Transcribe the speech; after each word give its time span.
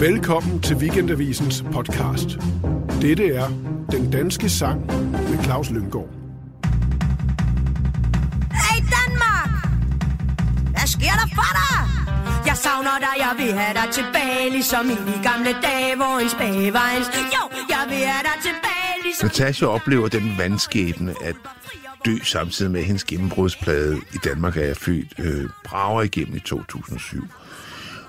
Velkommen 0.00 0.60
til 0.62 0.76
Weekendavisens 0.76 1.64
podcast. 1.72 2.28
Dette 3.00 3.34
er 3.34 3.48
Den 3.90 4.10
Danske 4.10 4.50
Sang 4.50 4.86
med 5.30 5.44
Claus 5.44 5.70
Lynggaard. 5.70 6.08
Hey 8.52 8.80
Danmark! 8.94 9.50
Hvad 10.70 10.86
sker 10.86 11.14
der 11.20 11.28
for 11.34 11.50
dig? 11.60 11.76
Jeg 12.46 12.56
savner 12.56 12.98
dig, 13.00 13.14
jeg 13.18 13.34
vil 13.38 13.52
have 13.52 13.74
dig 13.74 13.88
tilbage 13.92 14.50
Ligesom 14.50 14.86
i 14.86 14.94
de 14.94 15.22
gamle 15.28 15.52
dage, 15.62 15.96
hvor 15.96 16.18
en 16.22 16.28
spage 16.28 16.72
var 16.72 16.88
en 16.96 17.02
Jo, 17.36 17.44
jeg 17.68 17.84
vil 17.88 17.96
have 17.96 18.22
dig 18.22 18.42
tilbage 18.42 18.94
ligesom... 19.02 19.26
Natasha 19.26 19.66
oplever 19.66 20.08
den 20.08 20.34
vandskæbne 20.38 21.14
at 21.24 21.36
dø 22.04 22.16
samtidig 22.22 22.72
med 22.72 22.80
at 22.80 22.86
hendes 22.86 23.04
gennembrudsplade 23.04 23.96
i 24.14 24.18
Danmark 24.24 24.56
er 24.56 24.64
jeg 24.64 24.76
født 24.76 25.14
øh, 25.18 25.50
brager 25.64 26.02
igennem 26.02 26.36
i 26.36 26.40
2007. 26.40 27.28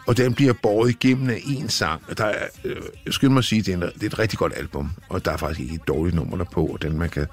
Og 0.08 0.18
den 0.18 0.34
bliver 0.34 0.54
båret 0.54 0.90
igennem 0.90 1.30
af 1.30 1.42
en 1.46 1.70
sang. 1.70 2.18
Der 2.18 2.26
er, 2.26 2.48
øh, 2.64 2.82
jeg 3.06 3.14
skynder 3.14 3.34
mig 3.34 3.40
at 3.40 3.46
sige, 3.46 3.60
at 3.60 3.66
det 3.66 3.74
er, 3.74 3.78
en, 3.78 3.82
det 3.82 4.04
er 4.04 4.08
et 4.08 4.20
rigtig 4.20 4.40
godt 4.40 4.54
album, 4.56 4.92
og 5.10 5.26
der 5.26 5.32
er 5.32 5.38
faktisk 5.38 5.60
ikke 5.60 5.76
et 5.76 5.88
dårligt 5.88 6.16
nummer 6.16 6.38
der 6.38 6.44
på, 6.44 6.66
og 6.66 6.82
den 6.82 6.98
man 6.98 7.10
kan 7.10 7.28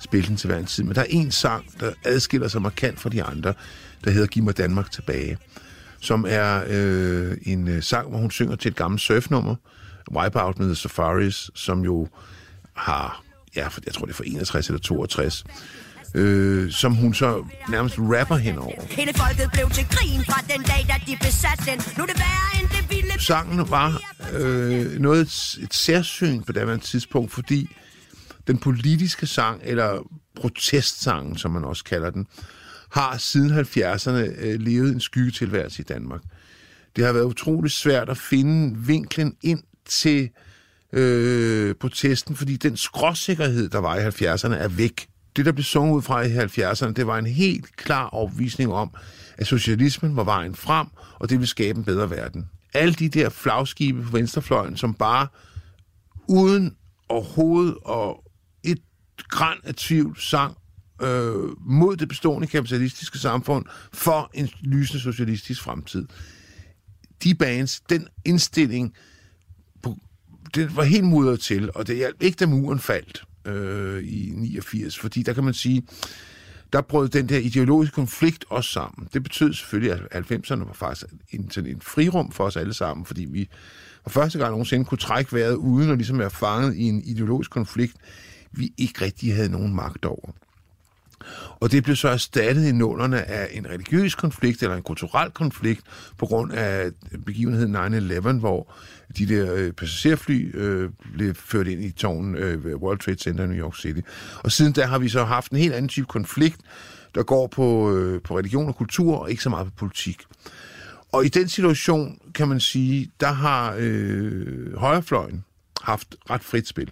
spille 0.00 0.28
den 0.28 0.36
til 0.36 0.46
hver 0.46 0.58
en 0.58 0.66
tid. 0.66 0.84
Men 0.84 0.94
der 0.94 1.00
er 1.00 1.06
en 1.08 1.30
sang, 1.30 1.80
der 1.80 1.92
adskiller 2.04 2.48
sig 2.48 2.62
markant 2.62 3.00
fra 3.00 3.08
de 3.08 3.22
andre, 3.22 3.54
der 4.04 4.10
hedder 4.10 4.26
Giv 4.26 4.42
mig 4.42 4.56
Danmark 4.56 4.90
tilbage, 4.90 5.38
som 6.00 6.24
er 6.28 6.64
øh, 6.68 7.36
en 7.42 7.68
øh, 7.68 7.82
sang, 7.82 8.08
hvor 8.08 8.18
hun 8.18 8.30
synger 8.30 8.56
til 8.56 8.68
et 8.68 8.76
gammelt 8.76 9.00
surfnummer, 9.00 9.54
Wipeout 10.12 10.58
med 10.58 10.66
The 10.66 10.74
Safaris, 10.74 11.50
som 11.54 11.84
jo 11.84 12.08
har, 12.72 13.22
ja, 13.56 13.68
jeg 13.86 13.94
tror 13.94 14.06
det 14.06 14.12
er 14.12 14.16
fra 14.16 14.24
61 14.26 14.68
eller 14.68 14.80
62, 14.80 15.44
øh, 16.14 16.70
som 16.72 16.94
hun 16.94 17.14
så 17.14 17.44
nærmest 17.68 17.98
rapper 17.98 18.36
henover. 18.36 18.82
Hele 18.90 19.12
folket 19.14 19.50
blev 19.52 19.70
til 19.70 19.86
grin 19.90 20.24
fra 20.24 20.40
den 20.54 20.62
dag, 20.62 20.86
da 20.88 21.12
de 21.12 21.16
besatte 21.20 21.64
den 21.70 21.80
Nu 21.96 22.02
er 22.02 22.06
det 22.06 22.18
værre 22.18 22.60
end 22.60 22.68
det 22.68 22.96
vilde 22.96 23.24
Sangen 23.24 23.70
var 23.70 24.00
øh, 24.32 25.00
noget 25.00 25.20
et, 25.20 25.62
et 25.62 25.74
særsyn 25.74 26.42
på 26.42 26.52
det 26.52 26.82
tidspunkt, 26.82 27.32
fordi 27.32 27.76
den 28.46 28.58
politiske 28.58 29.26
sang, 29.26 29.60
eller 29.64 29.98
protestsangen, 30.40 31.38
som 31.38 31.50
man 31.50 31.64
også 31.64 31.84
kalder 31.84 32.10
den, 32.10 32.26
har 32.90 33.18
siden 33.18 33.58
70'erne 33.58 34.44
øh, 34.44 34.60
levet 34.60 34.92
en 34.92 35.00
skyggetilværelse 35.00 35.82
i 35.82 35.84
Danmark. 35.84 36.20
Det 36.96 37.04
har 37.04 37.12
været 37.12 37.24
utroligt 37.24 37.74
svært 37.74 38.08
at 38.08 38.18
finde 38.18 38.78
vinklen 38.78 39.36
ind 39.42 39.62
til 39.88 40.30
øh, 40.92 41.74
protesten, 41.74 42.36
fordi 42.36 42.56
den 42.56 42.76
skråsikkerhed, 42.76 43.68
der 43.68 43.78
var 43.78 43.96
i 43.96 44.06
70'erne, 44.08 44.54
er 44.54 44.68
væk. 44.68 45.08
Det, 45.36 45.46
der 45.46 45.52
blev 45.52 45.64
sunget 45.64 45.94
ud 45.94 46.02
fra 46.02 46.22
i 46.22 46.36
70'erne, 46.36 46.92
det 46.92 47.06
var 47.06 47.18
en 47.18 47.26
helt 47.26 47.76
klar 47.76 48.08
opvisning 48.08 48.72
om, 48.72 48.90
at 49.38 49.46
socialismen 49.46 50.16
var 50.16 50.24
vejen 50.24 50.54
frem, 50.54 50.86
og 51.14 51.30
det 51.30 51.38
ville 51.38 51.48
skabe 51.48 51.78
en 51.78 51.84
bedre 51.84 52.10
verden. 52.10 52.50
Alle 52.74 52.94
de 52.94 53.08
der 53.08 53.28
flagskibe 53.28 54.02
på 54.02 54.10
venstrefløjen, 54.10 54.76
som 54.76 54.94
bare 54.94 55.28
uden 56.28 56.76
overhovedet 57.08 57.76
og 57.82 58.24
et 58.62 58.78
græn 59.28 59.58
af 59.64 59.74
tvivl 59.74 60.16
sang 60.20 60.56
øh, 61.02 61.50
mod 61.60 61.96
det 61.96 62.08
bestående 62.08 62.46
kapitalistiske 62.46 63.18
samfund 63.18 63.64
for 63.92 64.30
en 64.34 64.50
lysende 64.60 65.02
socialistisk 65.02 65.62
fremtid. 65.62 66.06
De 67.24 67.34
bands, 67.34 67.80
den 67.80 68.08
indstilling, 68.24 68.94
det 70.54 70.76
var 70.76 70.82
helt 70.82 71.04
mudret 71.04 71.40
til, 71.40 71.70
og 71.74 71.86
det 71.86 71.96
hjalp 71.96 72.22
ikke, 72.22 72.36
da 72.36 72.46
muren 72.46 72.78
faldt 72.78 73.24
øh, 73.44 74.04
i 74.04 74.32
89, 74.36 74.98
fordi 74.98 75.22
der 75.22 75.32
kan 75.32 75.44
man 75.44 75.54
sige, 75.54 75.86
der 76.72 76.80
brød 76.80 77.08
den 77.08 77.28
der 77.28 77.38
ideologiske 77.38 77.94
konflikt 77.94 78.44
også 78.48 78.70
sammen. 78.70 79.08
Det 79.12 79.22
betød 79.22 79.52
selvfølgelig, 79.52 80.00
at 80.10 80.24
90'erne 80.32 80.64
var 80.64 80.72
faktisk 80.72 81.12
en, 81.30 81.50
sådan 81.50 81.70
en 81.70 81.80
frirum 81.80 82.32
for 82.32 82.44
os 82.44 82.56
alle 82.56 82.74
sammen, 82.74 83.06
fordi 83.06 83.24
vi 83.24 83.48
for 84.02 84.10
første 84.10 84.38
gang 84.38 84.50
nogensinde 84.50 84.84
kunne 84.84 84.98
trække 84.98 85.32
vejret 85.32 85.54
uden 85.54 85.90
at 85.90 85.96
ligesom 85.96 86.18
være 86.18 86.30
fanget 86.30 86.76
i 86.76 86.82
en 86.82 87.02
ideologisk 87.04 87.50
konflikt, 87.50 87.96
vi 88.52 88.72
ikke 88.78 89.04
rigtig 89.04 89.34
havde 89.34 89.48
nogen 89.48 89.74
magt 89.74 90.04
over. 90.04 90.30
Og 91.60 91.72
det 91.72 91.84
blev 91.84 91.96
så 91.96 92.08
erstattet 92.08 92.68
i 92.68 92.72
nålerne 92.72 93.22
af 93.22 93.48
en 93.52 93.66
religiøs 93.70 94.14
konflikt 94.14 94.62
eller 94.62 94.76
en 94.76 94.82
kulturel 94.82 95.30
konflikt 95.30 95.82
på 96.18 96.26
grund 96.26 96.52
af 96.52 96.90
begivenheden 97.26 97.76
9-11, 97.76 98.32
hvor 98.32 98.72
de 99.18 99.26
der 99.26 99.54
øh, 99.54 99.72
passagerfly 99.72 100.56
øh, 100.56 100.90
blev 101.14 101.34
ført 101.34 101.66
ind 101.66 101.84
i 101.84 101.90
tårnen 101.90 102.36
øh, 102.36 102.64
ved 102.64 102.74
World 102.74 102.98
Trade 102.98 103.18
Center 103.18 103.44
i 103.44 103.46
New 103.46 103.58
York 103.58 103.76
City. 103.76 104.00
Og 104.42 104.52
siden 104.52 104.72
da 104.72 104.84
har 104.84 104.98
vi 104.98 105.08
så 105.08 105.24
haft 105.24 105.52
en 105.52 105.58
helt 105.58 105.74
anden 105.74 105.88
type 105.88 106.06
konflikt, 106.06 106.60
der 107.14 107.22
går 107.22 107.46
på, 107.46 107.96
øh, 107.96 108.22
på 108.22 108.38
religion 108.38 108.68
og 108.68 108.76
kultur, 108.76 109.16
og 109.16 109.30
ikke 109.30 109.42
så 109.42 109.50
meget 109.50 109.66
på 109.66 109.72
politik. 109.76 110.22
Og 111.12 111.24
i 111.24 111.28
den 111.28 111.48
situation, 111.48 112.18
kan 112.34 112.48
man 112.48 112.60
sige, 112.60 113.10
der 113.20 113.32
har 113.32 113.74
øh, 113.78 114.76
højrefløjen 114.76 115.44
haft 115.82 116.16
ret 116.30 116.44
frit 116.44 116.68
spil 116.68 116.90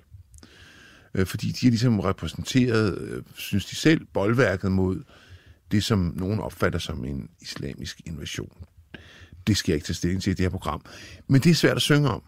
øh, 1.15 1.27
fordi 1.27 1.47
de 1.47 1.67
har 1.67 1.71
ligesom 1.71 2.01
repræsenteret, 2.01 2.99
øh, 2.99 3.23
synes 3.35 3.65
de 3.65 3.77
selv, 3.77 4.07
boldværket 4.13 4.73
mod 4.73 5.03
det, 5.73 5.85
som 5.85 6.13
nogen 6.17 6.41
opfatter 6.41 6.79
som 6.79 7.05
en 7.05 7.29
islamisk 7.41 8.01
invasion. 8.07 8.65
Det 9.47 9.57
skal 9.57 9.73
jeg 9.73 9.77
ikke 9.77 9.87
tage 9.87 9.95
stilling 9.95 10.23
til 10.23 10.31
i 10.31 10.35
det 10.35 10.45
her 10.45 10.51
program. 10.51 10.85
Men 11.29 11.41
det 11.41 11.51
er 11.51 11.55
svært 11.55 11.77
at 11.77 11.83
synge 11.83 12.09
om. 12.09 12.23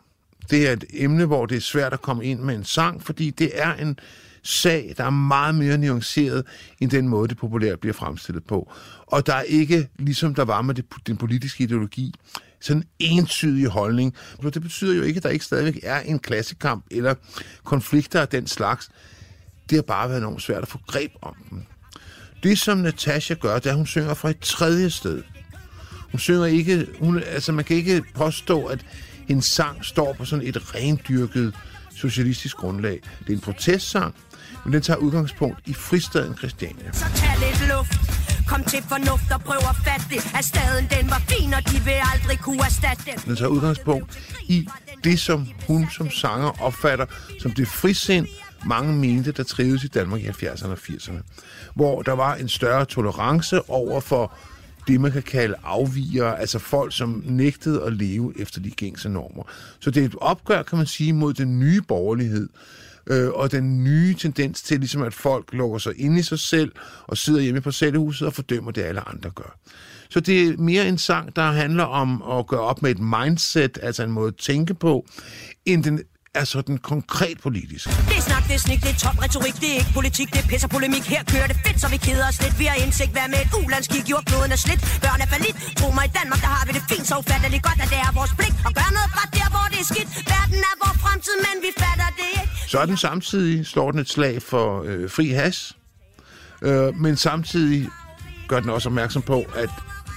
Det 0.51 0.69
er 0.69 0.73
et 0.73 0.85
emne, 0.93 1.25
hvor 1.25 1.47
det 1.47 1.57
er 1.57 1.61
svært 1.61 1.93
at 1.93 2.03
komme 2.03 2.25
ind 2.25 2.41
med 2.41 2.55
en 2.55 2.65
sang, 2.65 3.03
fordi 3.03 3.31
det 3.31 3.51
er 3.55 3.75
en 3.75 3.99
sag, 4.43 4.95
der 4.97 5.05
er 5.05 5.11
meget 5.11 5.55
mere 5.55 5.79
nuanceret 5.79 6.47
end 6.81 6.91
den 6.91 7.09
måde, 7.09 7.29
det 7.29 7.37
populært 7.37 7.81
bliver 7.81 7.93
fremstillet 7.93 8.45
på. 8.45 8.73
Og 9.07 9.27
der 9.27 9.35
er 9.35 9.43
ikke, 9.43 9.89
ligesom 9.99 10.35
der 10.35 10.45
var 10.45 10.63
med 10.63 10.75
det, 10.75 10.85
den 11.07 11.17
politiske 11.17 11.65
ideologi, 11.65 12.15
sådan 12.65 12.85
en 12.99 13.19
entydig 13.19 13.67
holdning. 13.67 14.15
Men 14.43 14.53
det 14.53 14.63
betyder 14.63 14.95
jo 14.95 15.03
ikke, 15.03 15.17
at 15.17 15.23
der 15.23 15.29
ikke 15.29 15.45
stadigvæk 15.45 15.81
er 15.83 16.01
en 16.01 16.19
klassekamp 16.19 16.85
eller 16.91 17.15
konflikter 17.65 18.21
af 18.21 18.29
den 18.29 18.47
slags. 18.47 18.89
Det 19.71 19.77
har 19.77 19.83
bare 19.83 20.09
været 20.09 20.19
enormt 20.19 20.43
svært 20.43 20.63
at 20.63 20.69
få 20.69 20.79
greb 20.87 21.11
om 21.23 21.35
dem. 21.51 21.63
Det, 22.43 22.59
som 22.59 22.79
Natasha 22.79 23.35
gør, 23.35 23.59
det 23.59 23.67
er, 23.67 23.71
at 23.71 23.77
hun 23.77 23.87
synger 23.87 24.15
fra 24.15 24.31
et 24.31 24.39
tredje 24.39 24.91
sted. 24.91 25.23
Hun 26.11 26.19
synger 26.19 26.45
ikke... 26.45 26.87
Hun, 27.01 27.23
altså, 27.23 27.53
man 27.53 27.65
kan 27.65 27.77
ikke 27.77 28.03
påstå, 28.15 28.65
at 28.65 28.87
en 29.29 29.43
sang 29.43 29.85
står 29.85 30.13
på 30.13 30.25
sådan 30.25 30.47
et 30.47 30.75
rendyrket 30.75 31.55
socialistisk 31.97 32.57
grundlag. 32.57 33.01
Det 33.21 33.29
er 33.29 33.33
en 33.33 33.41
protestsang, 33.41 34.15
men 34.65 34.73
den 34.73 34.83
tager 34.83 34.97
udgangspunkt 34.97 35.59
i 35.67 35.75
fristaden 35.75 36.37
Christiania. 36.37 36.93
Så 36.93 37.05
tag 37.15 37.31
lidt 37.39 37.54
Kom 38.49 38.65
til 38.65 38.83
fornuft 38.83 39.33
og 39.33 39.41
prøv 39.41 39.57
at 39.57 39.77
fatte 39.85 40.07
det 40.11 40.37
At 40.39 40.45
staden 40.45 40.87
den 40.97 41.11
var 41.11 41.23
fin, 41.29 41.55
og 41.55 41.63
de 41.71 41.85
vil 41.85 41.99
aldrig 42.15 42.39
kunne 42.39 42.65
erstatte 42.65 43.03
den 43.07 43.19
Den 43.27 43.37
tager 43.37 43.49
udgangspunkt 43.49 44.19
i 44.49 44.69
det, 45.05 45.21
som 45.21 45.49
hun 45.67 45.89
som 45.91 46.11
sanger 46.11 46.63
opfatter 46.63 47.07
som 47.41 47.51
det 47.51 47.69
frisind, 47.69 48.27
mange 48.67 48.93
mente, 48.93 49.33
der 49.33 49.43
trives 49.43 49.85
i 49.85 49.89
Danmark 49.89 50.21
i 50.21 50.27
70'erne 50.27 50.69
og 50.69 50.79
80'erne. 50.89 51.23
Hvor 51.75 52.03
der 52.03 52.13
var 52.13 52.35
en 52.35 52.49
større 52.49 52.85
tolerance 52.85 53.71
over 53.71 54.01
for 54.01 54.33
det, 54.89 55.01
man 55.01 55.13
kan 55.13 55.23
kalde 55.23 55.55
afviger, 55.65 56.33
altså 56.33 56.59
folk, 56.59 56.97
som 56.97 57.23
nægtede 57.27 57.83
at 57.83 57.93
leve 57.93 58.33
efter 58.41 58.61
de 58.61 58.71
gængse 58.71 59.09
normer. 59.09 59.43
Så 59.81 59.91
det 59.91 60.01
er 60.01 60.07
et 60.07 60.17
opgør, 60.21 60.63
kan 60.63 60.79
man 60.79 60.87
sige, 60.87 61.13
mod 61.13 61.35
den 61.35 61.61
nye 61.61 61.83
borgerlighed, 61.83 62.49
øh, 63.07 63.31
og 63.31 63.53
den 63.53 63.85
nye 63.85 64.15
tendens 64.15 64.63
til, 64.63 64.79
ligesom 64.79 65.03
at 65.03 65.15
folk 65.15 65.53
lukker 65.53 65.79
sig 65.79 65.93
ind 65.97 66.19
i 66.19 66.23
sig 66.23 66.39
selv 66.39 66.73
og 67.07 67.17
sidder 67.17 67.41
hjemme 67.41 67.61
på 67.61 67.73
cellehuset 67.73 68.27
og 68.27 68.35
fordømmer 68.35 68.71
det, 68.71 68.83
alle 68.83 69.09
andre 69.09 69.31
gør. 69.31 69.59
Så 70.11 70.21
det 70.21 70.49
er 70.49 70.57
mere 70.57 70.89
en 70.89 70.99
sang, 70.99 71.37
der 71.37 71.53
handler 71.53 71.85
om 71.85 72.23
at 72.39 72.47
gøre 72.47 72.61
op 72.61 72.83
med 72.83 72.91
et 72.91 72.99
mindset, 72.99 73.79
altså 73.83 74.03
en 74.03 74.11
måde 74.11 74.29
at 74.29 74.37
tænke 74.37 74.75
på, 74.75 75.07
end 75.67 75.85
den 75.85 76.01
er 76.35 76.45
sådan 76.45 76.77
konkret 76.93 77.37
politisk. 77.47 77.85
Det 78.11 78.17
er 78.21 78.27
snak, 78.31 78.45
det 78.49 78.55
er 78.61 78.65
snik, 78.69 78.81
det 78.87 78.91
er 78.97 78.99
top 79.07 79.19
retorik, 79.25 79.57
det 79.63 79.69
er 79.75 79.79
ikke 79.83 79.93
politik, 80.01 80.29
det 80.35 80.41
er 80.45 80.49
pisser 80.53 80.69
polemik. 80.77 81.05
Her 81.15 81.23
kører 81.33 81.49
det 81.53 81.59
fedt, 81.65 81.79
så 81.83 81.89
vi 81.95 81.99
keder 82.07 82.27
os 82.31 82.39
lidt. 82.45 82.55
Vi 82.63 82.67
har 82.71 82.77
indsigt, 82.85 83.13
hvad 83.17 83.27
med 83.33 83.41
et 83.45 83.51
ulandskig, 83.65 84.01
jordkloden 84.11 84.51
er 84.57 84.61
slidt. 84.67 84.81
Børn 85.05 85.21
er 85.25 85.29
falit, 85.35 85.57
tro 85.79 85.89
mig 85.99 86.05
i 86.11 86.13
Danmark, 86.19 86.41
der 86.47 86.53
har 86.57 86.65
vi 86.67 86.73
det 86.79 86.85
fint, 86.93 87.07
så 87.11 87.15
ufatteligt 87.23 87.63
godt, 87.69 87.79
at 87.85 87.89
det 87.93 88.01
er 88.07 88.11
vores 88.19 88.33
pligt. 88.39 88.55
Og 88.67 88.73
gør 88.79 88.89
noget 88.99 89.11
fra 89.15 89.25
der, 89.37 89.49
hvor 89.55 89.67
det 89.73 89.79
er 89.85 89.89
skidt. 89.93 90.09
Verden 90.33 90.61
er 90.71 90.75
vores 90.83 90.99
fremtid, 91.05 91.37
men 91.47 91.57
vi 91.65 91.71
fatter 91.83 92.11
det 92.19 92.27
ikke. 92.29 92.34
Så 92.75 92.81
er 92.81 92.87
den 92.87 92.97
samtidig, 92.97 93.67
slår 93.67 93.91
den 93.91 94.01
et 94.01 94.09
slag 94.09 94.43
for 94.43 94.83
øh, 94.87 95.11
fri 95.11 95.29
has, 95.29 95.77
øh, 96.63 96.97
men 96.97 97.17
samtidig 97.17 97.89
gør 98.49 98.61
den 98.61 98.71
også 98.71 98.89
opmærksom 98.89 99.23
på, 99.23 99.45
at 99.57 99.69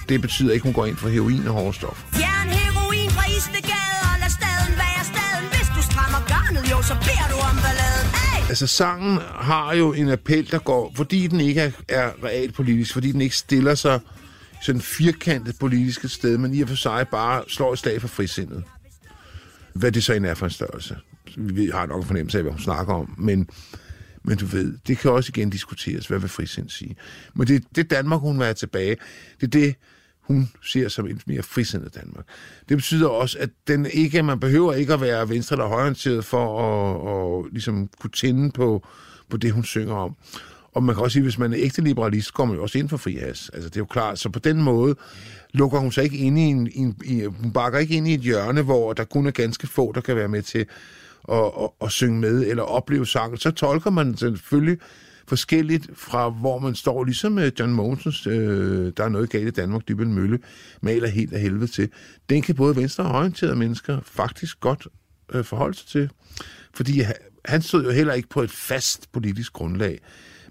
det 0.08 0.20
betyder 0.20 0.52
ikke, 0.52 0.62
at 0.62 0.66
hun 0.66 0.72
går 0.72 0.86
ind 0.86 0.96
for 0.96 1.08
heroin 1.08 1.46
og 1.46 1.52
hårde 1.52 1.74
stoffer. 1.74 2.06
Fjern 2.12 2.48
heroin 2.48 3.10
fra 3.10 3.24
Istegade 3.36 3.98
og 4.12 4.20
lad 4.20 4.30
staden 4.30 4.74
være 4.84 5.04
staden. 5.04 5.44
Hvis 5.48 5.68
du 5.76 5.92
strammer 5.92 6.18
garnet, 6.28 6.70
jo, 6.70 6.82
så 6.82 6.94
beder 6.94 7.28
du 7.32 7.38
om 7.50 7.56
balladen. 7.64 8.08
Hey! 8.14 8.48
Altså, 8.48 8.66
sangen 8.66 9.18
har 9.40 9.74
jo 9.74 9.92
en 9.92 10.08
appel, 10.08 10.50
der 10.50 10.58
går, 10.58 10.92
fordi 10.96 11.26
den 11.26 11.40
ikke 11.40 11.60
er, 11.60 11.70
er 11.88 12.10
realpolitisk, 12.24 12.92
fordi 12.92 13.12
den 13.12 13.20
ikke 13.20 13.36
stiller 13.36 13.74
sig 13.74 14.00
sådan 14.62 14.80
firkantet 14.80 15.58
politiske 15.60 16.08
sted, 16.08 16.38
men 16.38 16.54
i 16.54 16.62
og 16.62 16.68
for 16.68 16.76
sig 16.76 17.08
bare 17.10 17.44
slår 17.48 17.72
et 17.72 17.78
slag 17.78 18.00
for 18.00 18.08
frisindet. 18.08 18.64
Hvad 19.74 19.92
det 19.92 20.04
så 20.04 20.12
end 20.12 20.26
er 20.26 20.34
for 20.34 20.46
en 20.46 20.52
størrelse. 20.52 20.96
Vi 21.38 21.66
har 21.66 21.86
nok 21.86 22.00
en 22.00 22.06
fornemmelse 22.06 22.38
af, 22.38 22.44
hvad 22.44 22.52
hun 22.52 22.60
snakker 22.60 22.94
om, 22.94 23.14
men, 23.18 23.48
men 24.22 24.38
du 24.38 24.46
ved, 24.46 24.78
det 24.86 24.98
kan 24.98 25.10
også 25.10 25.32
igen 25.36 25.50
diskuteres, 25.50 26.06
hvad 26.06 26.18
vil 26.18 26.28
frisind 26.28 26.68
sige. 26.68 26.96
Men 27.34 27.46
det, 27.46 27.64
det 27.76 27.90
Danmark, 27.90 28.20
hun 28.20 28.38
vil 28.38 28.54
tilbage, 28.54 28.96
det 29.40 29.46
er 29.46 29.60
det, 29.60 29.74
hun 30.20 30.48
ser 30.62 30.88
som 30.88 31.06
et 31.06 31.22
mere 31.26 31.42
frisindet 31.42 31.94
Danmark. 31.94 32.24
Det 32.68 32.76
betyder 32.76 33.08
også, 33.08 33.38
at 33.38 33.50
den 33.68 33.86
ikke, 33.86 34.22
man 34.22 34.40
behøver 34.40 34.72
ikke 34.72 34.94
at 34.94 35.00
være 35.00 35.28
venstre- 35.28 35.54
eller 35.54 35.66
højorienteret 35.68 36.24
for 36.24 36.60
at, 36.62 37.46
at 37.46 37.52
ligesom 37.52 37.88
kunne 38.00 38.10
tænde 38.10 38.50
på, 38.50 38.86
på 39.30 39.36
det, 39.36 39.52
hun 39.52 39.64
synger 39.64 39.94
om. 39.94 40.16
Og 40.74 40.82
man 40.82 40.94
kan 40.94 41.04
også 41.04 41.12
sige, 41.12 41.20
at 41.20 41.24
hvis 41.24 41.38
man 41.38 41.52
er 41.52 41.58
ægte 41.60 41.82
liberalist, 41.82 42.34
kommer 42.34 42.54
man 42.54 42.58
jo 42.58 42.62
også 42.62 42.78
ind 42.78 42.88
for 42.88 42.96
frihas. 42.96 43.50
Altså, 43.52 43.68
det 43.68 43.76
er 43.76 43.80
jo 43.80 43.86
klart. 43.86 44.18
Så 44.18 44.28
på 44.28 44.38
den 44.38 44.62
måde 44.62 44.96
lukker 45.52 45.78
hun 45.78 45.92
sig 45.92 46.04
ikke 46.04 46.16
ind 46.16 46.38
i 46.38 46.42
en, 46.42 46.70
en, 46.74 46.96
i, 47.04 47.24
hun 47.24 47.52
bakker 47.52 47.78
ikke 47.78 47.94
ind 47.94 48.08
i 48.08 48.14
et 48.14 48.20
hjørne, 48.20 48.62
hvor 48.62 48.92
der 48.92 49.04
kun 49.04 49.26
er 49.26 49.30
ganske 49.30 49.66
få, 49.66 49.92
der 49.92 50.00
kan 50.00 50.16
være 50.16 50.28
med 50.28 50.42
til 50.42 50.66
og, 51.28 51.58
og, 51.58 51.74
og 51.80 51.92
synge 51.92 52.20
med 52.20 52.46
eller 52.46 52.62
opleve 52.62 53.06
sangen. 53.06 53.38
Så 53.38 53.50
tolker 53.50 53.90
man 53.90 54.16
selvfølgelig 54.16 54.78
forskelligt 55.28 55.90
fra, 55.94 56.28
hvor 56.28 56.58
man 56.58 56.74
står, 56.74 57.04
ligesom 57.04 57.38
øh, 57.38 57.52
John 57.60 57.72
Mogensens 57.72 58.26
øh, 58.26 58.92
der 58.96 59.04
er 59.04 59.08
noget 59.08 59.30
galt 59.30 59.48
i 59.48 59.50
Danmark, 59.50 59.88
Dybel 59.88 60.08
Mølle, 60.08 60.38
maler 60.80 61.08
helt 61.08 61.32
af 61.32 61.40
helvede 61.40 61.66
til. 61.66 61.90
Den 62.28 62.42
kan 62.42 62.54
både 62.54 62.76
venstre 62.76 63.04
og 63.04 63.10
orienterede 63.10 63.56
mennesker 63.56 63.98
faktisk 64.04 64.60
godt 64.60 64.86
øh, 65.32 65.44
forholde 65.44 65.76
sig 65.76 65.88
til. 65.88 66.10
Fordi 66.74 67.02
han 67.44 67.62
stod 67.62 67.84
jo 67.84 67.90
heller 67.90 68.14
ikke 68.14 68.28
på 68.28 68.42
et 68.42 68.50
fast 68.50 69.12
politisk 69.12 69.52
grundlag. 69.52 69.98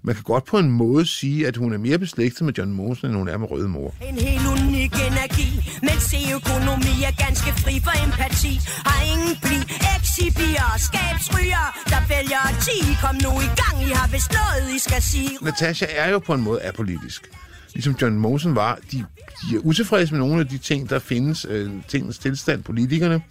Man 0.08 0.14
kan 0.14 0.24
godt 0.24 0.44
på 0.44 0.58
en 0.58 0.70
måde 0.70 1.06
sige, 1.06 1.46
at 1.46 1.56
hun 1.56 1.72
er 1.72 1.78
mere 1.78 1.98
beslægtet 1.98 2.42
med 2.42 2.52
John 2.58 2.72
Mosen, 2.72 3.06
end 3.06 3.16
hun 3.16 3.28
er 3.28 3.38
med 3.38 3.50
Røde 3.50 3.68
Mor. 3.68 3.94
En 4.08 4.14
helt 4.14 4.46
unik 4.54 4.92
energi, 5.10 5.50
men 5.82 5.96
se 6.10 6.16
økonomi 6.38 6.94
er 7.08 7.24
ganske 7.26 7.50
fri 7.62 7.74
for 7.86 7.94
empati. 8.06 8.60
Har 8.88 9.00
ingen 9.12 9.36
bli, 9.42 9.58
exibier, 9.94 10.68
skabsryger, 10.88 11.64
der 11.92 12.00
vælger 12.14 12.42
10. 12.60 12.70
Kom 13.02 13.14
nu 13.26 13.32
i 13.48 13.50
gang, 13.62 13.76
I 13.88 13.90
har 13.98 14.08
vist 14.14 14.32
noget, 14.40 14.74
I 14.76 14.78
skal 14.78 15.02
sige. 15.02 15.30
Natasha 15.42 15.86
er 15.96 16.10
jo 16.10 16.18
på 16.18 16.34
en 16.34 16.42
måde 16.42 16.60
apolitisk. 16.62 17.30
Ligesom 17.74 17.96
John 18.02 18.16
Mosen 18.16 18.54
var. 18.54 18.78
De, 18.92 18.96
de 19.42 19.56
er 19.56 19.60
utilfredse 19.60 20.12
med 20.14 20.18
nogle 20.18 20.40
af 20.40 20.48
de 20.48 20.58
ting, 20.58 20.90
der 20.90 20.98
findes. 20.98 21.46
Øh, 21.50 21.70
tingens 21.88 22.18
tilstand, 22.18 22.62
politikerne. 22.62 23.22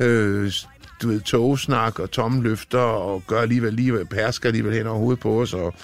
Øh, 0.00 0.52
du 1.02 1.08
ved, 1.08 1.20
togsnak 1.20 1.98
og 1.98 2.10
tomme 2.10 2.42
løfter, 2.42 2.78
og 2.78 3.22
gør 3.26 3.40
alligevel, 3.40 3.68
alligevel 3.68 4.06
persker 4.06 4.48
alligevel 4.48 4.74
hen 4.74 4.86
over 4.86 4.98
hovedet 4.98 5.20
på 5.20 5.40
os, 5.40 5.54
og 5.54 5.74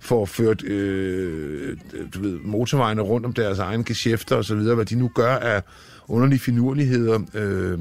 får 0.00 0.24
ført 0.26 0.64
øh, 0.64 1.76
du 2.14 2.20
ved, 2.20 2.38
motorvejene 2.44 3.02
rundt 3.02 3.26
om 3.26 3.32
deres 3.32 3.58
egne 3.58 3.84
geschæfter 3.84 4.36
og 4.36 4.44
så 4.44 4.54
videre, 4.54 4.74
hvad 4.74 4.84
de 4.84 4.94
nu 4.94 5.10
gør 5.14 5.36
af 5.36 5.62
underlige 6.08 6.38
finurligheder 6.38 7.20
øh, 7.34 7.78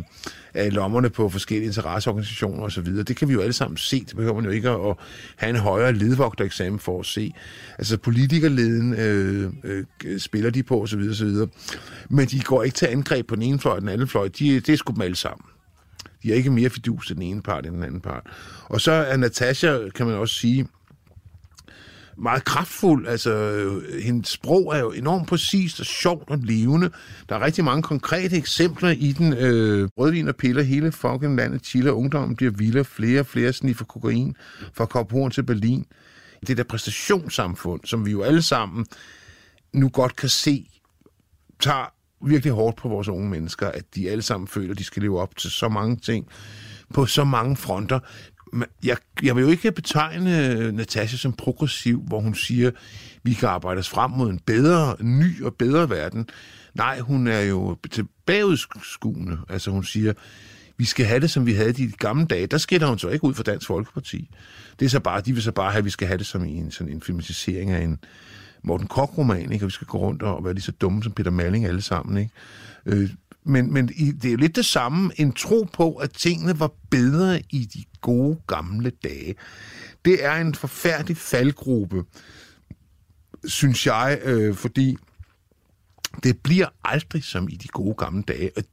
af 0.54 0.74
lommerne 0.74 1.10
på 1.10 1.30
forskellige 1.30 1.68
interesseorganisationer 1.68 2.64
og 2.64 2.72
så 2.72 2.82
videre. 2.82 3.04
Det 3.04 3.16
kan 3.16 3.28
vi 3.28 3.34
jo 3.34 3.42
alle 3.42 3.54
sammen 3.54 3.78
se. 3.78 4.06
Det 4.06 4.16
behøver 4.16 4.36
man 4.36 4.46
jo 4.46 4.52
ikke 4.52 4.70
at 4.70 4.96
have 5.36 5.50
en 5.50 5.56
højere 5.56 5.94
ledvogtereksamen 5.94 6.80
for 6.80 7.00
at 7.00 7.06
se. 7.06 7.34
Altså 7.78 7.98
politikerleden 7.98 8.94
øh, 8.94 9.52
øh, 9.64 10.20
spiller 10.20 10.50
de 10.50 10.64
på 10.64 10.78
og 10.78 10.90
så 10.90 10.98
videre, 10.98 11.12
og 11.12 11.16
så 11.16 11.26
videre. 11.26 11.48
Men 12.10 12.28
de 12.28 12.40
går 12.40 12.64
ikke 12.64 12.76
til 12.76 12.86
angreb 12.86 13.28
på 13.28 13.36
den 13.36 13.44
ene 13.44 13.60
fløj 13.60 13.76
og 13.76 13.82
den 13.82 13.90
anden 13.90 14.08
fløj. 14.08 14.28
De, 14.28 14.60
det 14.60 14.70
er 14.70 14.78
sgu 14.78 14.94
dem 14.94 15.02
alle 15.02 15.16
sammen. 15.16 15.46
De 16.24 16.32
er 16.32 16.36
ikke 16.36 16.52
mere 16.52 16.70
fidus 16.70 17.08
til 17.08 17.16
den 17.16 17.24
ene 17.24 17.42
part 17.42 17.66
end 17.66 17.76
den 17.76 17.84
anden 17.84 18.02
part. 18.02 18.24
Og 18.66 18.82
så 18.82 18.92
er 18.92 19.18
Natasha, 19.18 19.90
kan 19.96 20.06
man 20.06 20.16
også 20.16 20.36
sige, 20.36 20.68
meget 22.22 22.44
kraftfuld. 22.44 23.08
Altså, 23.08 23.32
øh, 23.32 24.02
hendes 24.04 24.30
sprog 24.30 24.76
er 24.76 24.80
jo 24.80 24.92
enormt 24.92 25.28
præcist 25.28 25.80
og 25.80 25.86
sjovt 25.86 26.30
og 26.30 26.38
levende. 26.38 26.92
Der 27.30 27.36
er 27.36 27.46
rigtig 27.46 27.64
mange 27.64 27.84
konkrete 27.84 28.36
eksempler 28.36 28.90
i 28.90 29.12
den. 29.12 29.34
Øh, 29.34 29.90
rødvin 29.98 30.28
og 30.28 30.36
piller 30.36 30.64
hele 30.64 30.92
fucking 30.92 31.36
landet 31.36 31.66
chiller. 31.66 31.92
Ungdommen 31.92 32.36
bliver 32.36 32.52
vildere. 32.52 32.86
Flere 32.86 33.20
og 33.20 33.26
flere 33.26 33.54
sniffer 33.54 33.86
kokain 33.86 34.36
fra 34.74 34.86
Korporen 34.86 35.32
til 35.32 35.44
Berlin. 35.44 35.86
Det 36.48 36.58
der 36.58 36.64
præstationssamfund, 36.64 37.82
som 37.86 38.06
vi 38.06 38.12
jo 38.12 38.22
alle 38.22 38.42
sammen 38.42 38.86
nu 39.74 39.90
godt 39.90 40.16
kan 40.16 40.30
se, 40.30 40.70
tager 41.60 41.94
virkelig 42.26 42.54
hårdt 42.54 42.78
på 42.78 42.90
vores 42.90 43.08
unge 43.08 43.30
mennesker, 43.30 43.68
at 43.68 43.96
de 43.96 44.10
alle 44.10 44.22
sammen 44.22 44.48
føler, 44.48 44.72
at 44.72 44.78
de 44.78 44.84
skal 44.84 45.02
leve 45.02 45.22
op 45.22 45.36
til 45.38 45.52
så 45.52 45.70
mange 45.70 45.96
ting 45.96 46.28
på 46.94 47.06
så 47.06 47.24
mange 47.24 47.56
fronter. 47.56 48.00
Jeg, 48.84 48.98
jeg 49.24 49.36
vil 49.36 49.42
jo 49.42 49.50
ikke 49.50 49.72
betegne 49.72 50.48
øh, 50.48 50.74
Natasha 50.74 51.18
som 51.18 51.34
progressiv, 51.34 52.04
hvor 52.08 52.20
hun 52.20 52.36
siger, 52.36 52.72
vi 53.24 53.34
kan 53.34 53.50
arbejde 53.50 53.80
os 53.80 53.90
frem 53.90 54.12
mod 54.12 54.30
en 54.30 54.40
bedre, 54.46 54.96
ny 55.00 55.44
og 55.44 55.56
bedre 55.56 55.90
verden. 55.90 56.30
Nej, 56.74 57.00
hun 57.00 57.28
er 57.28 57.42
jo 57.42 57.78
tilbageudskuende. 57.92 59.38
Altså 59.50 59.72
hun 59.72 59.84
siger, 59.84 60.14
vi 60.78 60.86
skal 60.86 61.06
have 61.06 61.20
det, 61.20 61.32
som 61.32 61.46
vi 61.46 61.54
havde 61.54 61.74
de 61.74 61.92
gamle 61.92 62.26
dage. 62.26 62.48
Der 62.48 62.58
skiller 62.58 62.88
hun 62.88 63.00
så 63.00 63.10
ikke 63.10 63.26
ud 63.26 63.34
for 63.34 63.44
Dansk 63.44 63.68
Folkeparti. 63.68 64.30
Det 64.80 64.86
er 64.86 64.90
så 64.90 65.00
bare, 65.00 65.22
de 65.22 65.34
vil 65.34 65.44
så 65.44 65.52
bare 65.52 65.72
have, 65.72 65.80
at 65.80 65.86
vi 65.86 65.90
skal 65.90 66.08
have 66.08 66.18
det 66.18 66.26
som 66.26 66.46
en, 66.46 66.72
sådan 66.72 66.94
en 66.94 67.02
filmatisering 67.02 67.72
af 67.72 67.82
en, 67.82 68.00
Morten 68.64 68.88
Koch-roman, 68.88 69.52
ikke? 69.52 69.66
og 69.66 69.68
vi 69.68 69.74
skal 69.74 69.88
gå 69.88 69.98
rundt 69.98 70.24
og 70.24 70.44
være 70.44 70.54
lige 70.54 70.64
så 70.64 70.72
dumme 70.72 71.04
som 71.04 71.12
Peter 71.12 71.32
Malling 71.32 71.66
alle 71.66 71.82
sammen. 71.82 72.18
Ikke? 72.18 72.32
Øh, 72.86 73.10
men, 73.44 73.74
men 73.74 73.88
det 73.88 74.26
er 74.26 74.32
jo 74.32 74.38
lidt 74.38 74.56
det 74.56 74.66
samme, 74.66 75.12
en 75.16 75.32
tro 75.34 75.68
på, 75.74 75.94
at 75.94 76.12
tingene 76.12 76.60
var 76.60 76.72
bedre 76.90 77.42
i 77.50 77.66
de 77.66 77.84
gode 78.02 78.40
gamle 78.48 78.92
dage. 79.04 79.36
Det 80.06 80.26
er 80.26 80.36
en 80.36 80.56
forfærdelig 80.56 81.18
faldgruppe, 81.18 82.04
synes 83.46 83.86
jeg, 83.86 84.20
øh, 84.24 84.56
fordi 84.56 84.98
det 86.24 86.38
bliver 86.38 86.68
aldrig 86.84 87.24
som 87.24 87.50
i 87.50 87.56
de 87.56 87.68
gode 87.68 87.96
gamle 87.96 88.24
dage. 88.24 88.52
Og, 88.58 88.64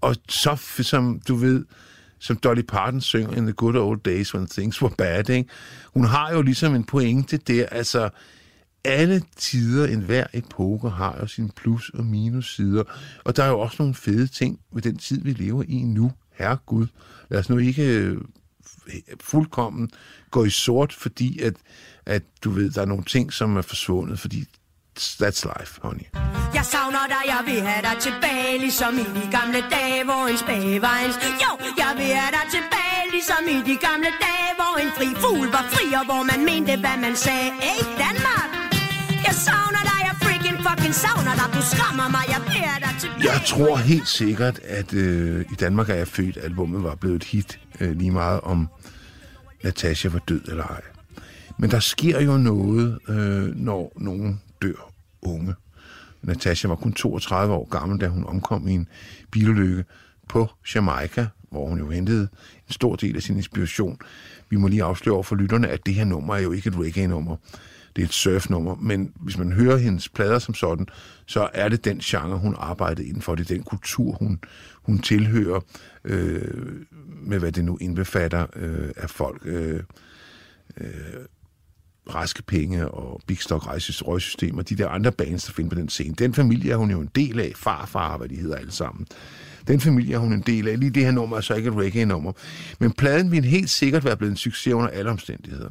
og 0.00 0.16
så, 0.28 0.56
som 0.82 1.20
du 1.28 1.34
ved, 1.34 1.64
som 2.18 2.36
Dolly 2.36 2.62
Parton 2.62 3.00
synger 3.00 3.36
in 3.36 3.42
the 3.42 3.52
good 3.52 3.76
old 3.76 4.00
days 4.00 4.34
when 4.34 4.46
things 4.46 4.82
were 4.82 4.94
bad, 4.98 5.28
ikke? 5.28 5.50
hun 5.94 6.04
har 6.04 6.32
jo 6.32 6.42
ligesom 6.42 6.74
en 6.74 6.84
pointe 6.84 7.36
der, 7.36 7.66
altså 7.66 8.10
alle 8.84 9.22
tider, 9.36 9.86
enhver 9.86 10.26
epoke 10.32 10.90
har 10.90 11.18
jo 11.20 11.26
sin 11.26 11.50
plus- 11.50 11.90
og 11.94 12.04
minus-sider. 12.04 12.82
Og 13.24 13.36
der 13.36 13.44
er 13.44 13.48
jo 13.48 13.60
også 13.60 13.76
nogle 13.78 13.94
fede 13.94 14.26
ting 14.26 14.60
ved 14.72 14.82
den 14.82 14.98
tid, 14.98 15.20
vi 15.20 15.32
lever 15.32 15.64
i 15.68 15.82
nu. 15.82 16.12
Herre 16.32 16.56
Gud, 16.66 16.86
lad 17.30 17.38
os 17.38 17.48
nu 17.48 17.58
ikke 17.58 17.82
øh, 17.82 18.18
fuldkommen 19.20 19.90
gå 20.30 20.44
i 20.44 20.50
sort, 20.50 20.92
fordi 20.92 21.40
at, 21.42 21.54
at 22.06 22.22
du 22.44 22.50
ved, 22.50 22.70
der 22.70 22.80
er 22.82 22.86
nogle 22.86 23.04
ting, 23.04 23.32
som 23.32 23.56
er 23.56 23.62
forsvundet, 23.62 24.18
fordi 24.18 24.46
That's 24.98 25.44
life, 25.44 25.80
honey. 25.82 26.06
Jeg 26.54 26.64
savner 26.64 27.04
dig, 27.14 27.22
jeg 27.34 27.42
vil 27.46 27.60
have 27.60 27.82
dig 27.82 27.96
tilbage, 28.00 28.58
ligesom 28.58 28.94
i 28.98 29.06
de 29.18 29.24
gamle 29.36 29.60
dage, 29.70 30.04
hvor 30.04 30.26
en 30.26 30.38
spage 30.38 30.82
var 30.82 30.98
en... 31.04 31.12
Jo, 31.44 31.52
jeg 31.82 31.92
vil 31.96 32.10
have 32.20 32.32
dig 32.38 32.46
tilbage, 32.56 33.02
ligesom 33.16 33.42
i 33.56 33.58
de 33.70 33.76
gamle 33.86 34.10
dage, 34.26 34.50
hvor 34.58 34.74
en 34.82 34.90
fri 34.96 35.08
fugl 35.22 35.46
var 35.56 35.64
fri, 35.74 35.86
og 35.92 36.04
hvor 36.04 36.22
man 36.30 36.40
mente, 36.50 36.72
hvad 36.82 36.96
man 37.06 37.16
sagde. 37.16 37.50
Hey, 37.60 37.80
Danmark! 38.02 38.39
Fucking 40.68 40.94
savner 40.94 41.34
dig. 41.40 41.48
Du 41.56 41.62
skræmmer 41.72 42.08
mig, 42.16 42.24
jeg 42.28 42.40
beder 42.46 42.78
dig 42.84 42.94
tilbage. 43.00 43.32
Jeg 43.32 43.40
tror 43.46 43.76
helt 43.76 44.08
sikkert, 44.08 44.58
at 44.58 44.94
øh, 44.94 45.40
i 45.52 45.54
Danmark 45.54 45.90
er 45.90 45.94
jeg 45.94 46.08
født, 46.08 46.38
albumet 46.42 46.82
var 46.82 46.94
blevet 46.94 47.16
et 47.16 47.24
hit 47.24 47.60
øh, 47.80 47.96
lige 47.96 48.10
meget 48.10 48.40
om 48.40 48.68
Natasha 49.64 50.08
var 50.08 50.18
død 50.18 50.40
eller 50.48 50.64
ej. 50.64 50.80
Men 51.58 51.70
der 51.70 51.80
sker 51.80 52.20
jo 52.20 52.36
noget, 52.36 52.98
øh, 53.08 53.56
når 53.56 53.92
nogen 53.96 54.40
dør 54.62 54.92
unge. 55.22 55.54
Natasha 56.22 56.68
var 56.68 56.76
kun 56.76 56.92
32 56.92 57.54
år 57.54 57.68
gammel, 57.68 58.00
da 58.00 58.08
hun 58.08 58.24
omkom 58.24 58.68
i 58.68 58.72
en 58.72 58.88
bilulykke 59.30 59.84
på 60.28 60.48
Jamaica, 60.74 61.26
hvor 61.50 61.68
hun 61.68 61.78
jo 61.78 61.90
hentede 61.90 62.28
en 62.68 62.72
stor 62.72 62.96
del 62.96 63.16
af 63.16 63.22
sin 63.22 63.36
inspiration. 63.36 63.98
Vi 64.50 64.56
må 64.56 64.68
lige 64.68 64.82
afsløre 64.82 65.14
over 65.14 65.22
for 65.22 65.36
lytterne, 65.36 65.68
at 65.68 65.86
det 65.86 65.94
her 65.94 66.04
nummer 66.04 66.34
er 66.34 66.40
jo 66.40 66.52
ikke 66.52 66.68
et 66.68 66.76
reggae-nummer 66.78 67.36
det 67.96 68.02
er 68.02 68.06
et 68.06 68.12
surfnummer, 68.12 68.74
men 68.74 69.12
hvis 69.20 69.38
man 69.38 69.52
hører 69.52 69.76
hendes 69.76 70.08
plader 70.08 70.38
som 70.38 70.54
sådan, 70.54 70.86
så 71.26 71.48
er 71.54 71.68
det 71.68 71.84
den 71.84 71.98
genre, 71.98 72.38
hun 72.38 72.54
arbejdede 72.58 73.08
inden 73.08 73.22
for. 73.22 73.34
Det 73.34 73.50
er 73.50 73.54
den 73.54 73.62
kultur, 73.62 74.12
hun, 74.12 74.40
hun 74.82 74.98
tilhører, 74.98 75.60
øh, 76.04 76.84
med 77.22 77.38
hvad 77.38 77.52
det 77.52 77.64
nu 77.64 77.78
indbefatter 77.80 78.46
øh, 78.56 78.90
af 78.96 79.10
folk. 79.10 79.42
Øh, 79.44 79.82
øh, 80.76 80.86
raske 82.14 82.42
penge 82.42 82.88
og 82.88 83.20
Big 83.26 83.38
Stock 83.38 83.66
røgsystemer, 83.66 84.62
de 84.62 84.76
der 84.76 84.88
andre 84.88 85.12
bands, 85.12 85.44
der 85.44 85.52
finder 85.52 85.68
på 85.68 85.74
den 85.74 85.88
scene. 85.88 86.14
Den 86.14 86.34
familie 86.34 86.72
er 86.72 86.76
hun 86.76 86.90
jo 86.90 87.00
en 87.00 87.10
del 87.14 87.40
af. 87.40 87.52
Farfar, 87.56 88.16
hvad 88.16 88.28
de 88.28 88.36
hedder 88.36 88.56
alle 88.56 88.72
sammen. 88.72 89.06
Den 89.68 89.80
familie 89.80 90.14
er 90.14 90.18
hun 90.18 90.32
en 90.32 90.40
del 90.40 90.68
af. 90.68 90.80
Lige 90.80 90.90
det 90.90 91.04
her 91.04 91.10
nummer 91.10 91.36
er 91.36 91.40
så 91.40 91.54
ikke 91.54 91.68
et 91.68 91.76
reggae-nummer. 91.76 92.32
Men 92.78 92.92
pladen 92.92 93.30
vil 93.30 93.44
helt 93.44 93.70
sikkert 93.70 94.04
være 94.04 94.16
blevet 94.16 94.30
en 94.30 94.36
succes 94.36 94.72
under 94.72 94.88
alle 94.88 95.10
omstændigheder. 95.10 95.70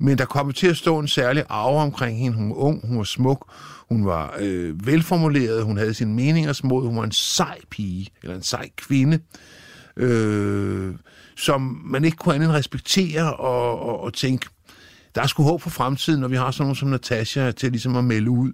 Men 0.00 0.18
der 0.18 0.24
kom 0.24 0.52
til 0.52 0.66
at 0.66 0.76
stå 0.76 0.98
en 0.98 1.08
særlig 1.08 1.44
arve 1.48 1.80
omkring 1.80 2.18
hende. 2.18 2.36
Hun 2.36 2.48
var 2.48 2.56
ung, 2.56 2.88
hun 2.88 2.98
var 2.98 3.04
smuk, 3.04 3.52
hun 3.88 4.06
var 4.06 4.36
øh, 4.40 4.86
velformuleret, 4.86 5.64
hun 5.64 5.76
havde 5.76 5.94
sine 5.94 6.14
meningers 6.14 6.64
mod, 6.64 6.86
hun 6.86 6.96
var 6.96 7.04
en 7.04 7.12
sej 7.12 7.58
pige, 7.70 8.08
eller 8.22 8.36
en 8.36 8.42
sej 8.42 8.68
kvinde, 8.76 9.20
øh, 9.96 10.94
som 11.36 11.80
man 11.84 12.04
ikke 12.04 12.16
kunne 12.16 12.34
andet 12.34 12.50
respektere 12.50 13.36
og, 13.36 13.80
og, 13.80 14.00
og 14.00 14.14
tænke, 14.14 14.48
der 15.14 15.22
er 15.22 15.26
sgu 15.26 15.42
håb 15.42 15.62
for 15.62 15.70
fremtiden, 15.70 16.20
når 16.20 16.28
vi 16.28 16.36
har 16.36 16.50
sådan 16.50 16.64
nogen 16.64 16.76
som 16.76 16.88
Natasha 16.88 17.50
til 17.50 17.70
ligesom 17.70 17.96
at 17.96 18.04
melde 18.04 18.30
ud 18.30 18.52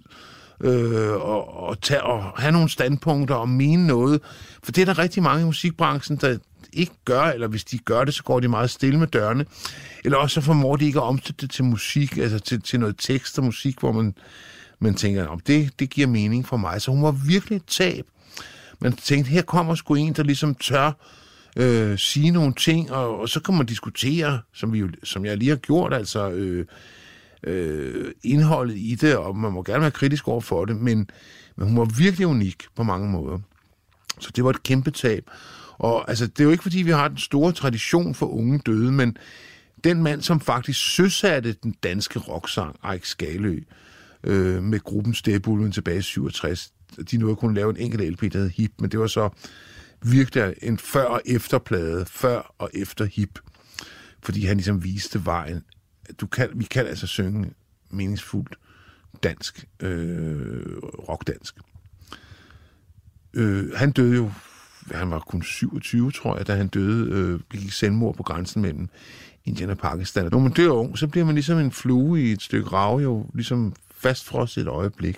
øh, 0.61 1.11
og, 1.11 1.63
og, 1.63 1.81
tage, 1.81 2.03
og 2.03 2.23
have 2.23 2.51
nogle 2.51 2.69
standpunkter 2.69 3.35
og 3.35 3.49
mene 3.49 3.87
noget. 3.87 4.21
For 4.63 4.71
det 4.71 4.81
er 4.81 4.85
der 4.85 4.99
rigtig 4.99 5.23
mange 5.23 5.41
i 5.41 5.45
musikbranchen, 5.45 6.17
der, 6.17 6.37
ikke 6.73 6.93
gør, 7.05 7.21
eller 7.21 7.47
hvis 7.47 7.63
de 7.63 7.77
gør 7.77 8.03
det, 8.03 8.13
så 8.13 8.23
går 8.23 8.39
de 8.39 8.47
meget 8.47 8.69
stille 8.69 8.99
med 8.99 9.07
dørene. 9.07 9.45
Eller 10.05 10.17
også 10.17 10.33
så 10.33 10.41
formår 10.41 10.75
de 10.75 10.85
ikke 10.85 10.99
at 10.99 11.03
omsætte 11.03 11.41
det 11.41 11.51
til 11.51 11.63
musik, 11.63 12.17
altså 12.17 12.39
til, 12.39 12.61
til 12.61 12.79
noget 12.79 12.95
tekst 12.97 13.37
og 13.37 13.43
musik, 13.43 13.79
hvor 13.79 13.91
man 13.91 14.15
man 14.79 14.95
tænker, 14.95 15.27
om 15.27 15.39
det, 15.39 15.79
det 15.79 15.89
giver 15.89 16.07
mening 16.07 16.47
for 16.47 16.57
mig. 16.57 16.81
Så 16.81 16.91
hun 16.91 17.03
var 17.03 17.11
virkelig 17.11 17.55
et 17.55 17.65
tab. 17.67 18.05
Man 18.79 18.93
tænkte, 18.93 19.31
her 19.31 19.41
kommer 19.41 19.75
sgu 19.75 19.95
en, 19.95 20.13
der 20.13 20.23
ligesom 20.23 20.55
tør 20.55 20.91
øh, 21.55 21.97
sige 21.97 22.31
nogle 22.31 22.53
ting, 22.53 22.91
og, 22.91 23.19
og 23.19 23.29
så 23.29 23.39
kan 23.39 23.57
man 23.57 23.65
diskutere, 23.65 24.39
som, 24.53 24.73
vi 24.73 24.79
jo, 24.79 24.89
som 25.03 25.25
jeg 25.25 25.37
lige 25.37 25.49
har 25.49 25.55
gjort, 25.55 25.93
altså 25.93 26.29
øh, 26.29 26.65
øh, 27.43 28.11
indholdet 28.23 28.77
i 28.77 28.95
det, 29.01 29.15
og 29.15 29.37
man 29.37 29.51
må 29.51 29.63
gerne 29.63 29.81
være 29.81 29.91
kritisk 29.91 30.27
over 30.27 30.41
for 30.41 30.65
det, 30.65 30.75
men, 30.75 31.09
men 31.55 31.67
hun 31.67 31.77
var 31.77 31.85
virkelig 31.97 32.27
unik 32.27 32.63
på 32.75 32.83
mange 32.83 33.09
måder. 33.09 33.39
Så 34.19 34.31
det 34.35 34.43
var 34.43 34.49
et 34.49 34.63
kæmpe 34.63 34.91
tab. 34.91 35.29
Og 35.77 36.09
altså, 36.09 36.27
det 36.27 36.39
er 36.39 36.43
jo 36.43 36.51
ikke, 36.51 36.63
fordi 36.63 36.81
vi 36.81 36.91
har 36.91 37.07
den 37.07 37.17
store 37.17 37.51
tradition 37.51 38.15
for 38.15 38.25
unge 38.25 38.59
døde, 38.59 38.91
men 38.91 39.17
den 39.83 40.03
mand, 40.03 40.21
som 40.21 40.39
faktisk 40.39 40.95
søsatte 40.95 41.55
den 41.63 41.75
danske 41.83 42.19
rocksang, 42.19 42.75
Eik 42.93 43.05
Skalø, 43.05 43.59
øh, 44.23 44.63
med 44.63 44.79
gruppen 44.79 45.13
Stebulven 45.13 45.71
tilbage 45.71 45.99
i 45.99 46.01
67, 46.01 46.71
de 47.11 47.17
nåede 47.17 47.35
kun 47.35 47.53
lave 47.53 47.69
en 47.69 47.77
enkelt 47.77 48.11
LP, 48.11 48.33
der 48.33 48.39
hed 48.39 48.49
Hip, 48.49 48.71
men 48.79 48.91
det 48.91 48.99
var 48.99 49.07
så 49.07 49.29
virkelig 50.01 50.53
en 50.61 50.77
før- 50.77 51.03
og 51.03 51.21
efterplade, 51.25 52.05
før 52.05 52.55
og 52.57 52.69
efter 52.73 53.05
Hip, 53.05 53.39
fordi 54.23 54.45
han 54.45 54.57
ligesom 54.57 54.83
viste 54.83 55.25
vejen. 55.25 55.63
Du 56.21 56.27
kan, 56.27 56.49
vi 56.53 56.63
kan 56.63 56.87
altså 56.87 57.07
synge 57.07 57.51
meningsfuldt 57.89 58.57
dansk, 59.23 59.65
øh, 59.79 60.77
rockdansk. 61.09 61.55
Øh, 63.33 63.73
han 63.75 63.91
døde 63.91 64.15
jo, 64.15 64.31
han 64.91 65.11
var 65.11 65.19
kun 65.19 65.43
27, 65.43 66.11
tror 66.11 66.37
jeg, 66.37 66.47
da 66.47 66.55
han 66.55 66.67
døde, 66.67 67.11
øh, 67.11 67.39
gik 67.59 67.71
selvmord 67.71 68.15
på 68.15 68.23
grænsen 68.23 68.61
mellem 68.61 68.89
Indien 69.45 69.69
og 69.69 69.77
Pakistan. 69.77 70.29
Når 70.31 70.39
man 70.39 70.51
dør 70.51 70.69
ung, 70.69 70.97
så 70.97 71.07
bliver 71.07 71.25
man 71.25 71.35
ligesom 71.35 71.57
en 71.57 71.71
flue 71.71 72.21
i 72.21 72.31
et 72.31 72.41
stykke 72.41 72.69
rav, 72.69 72.99
jo 72.99 73.29
ligesom 73.33 73.73
fastfrosset 73.91 74.61
et 74.61 74.67
øjeblik. 74.67 75.17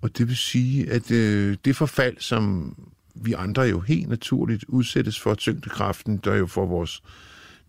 Og 0.00 0.18
det 0.18 0.28
vil 0.28 0.36
sige, 0.36 0.90
at 0.90 1.10
øh, 1.10 1.56
det 1.64 1.76
forfald, 1.76 2.16
som 2.18 2.74
vi 3.14 3.32
andre 3.32 3.62
jo 3.62 3.80
helt 3.80 4.08
naturligt 4.08 4.64
udsættes 4.68 5.20
for 5.20 5.34
tyngdekraften, 5.34 6.16
der 6.16 6.34
jo 6.34 6.46
får 6.46 6.66
vores 6.66 7.02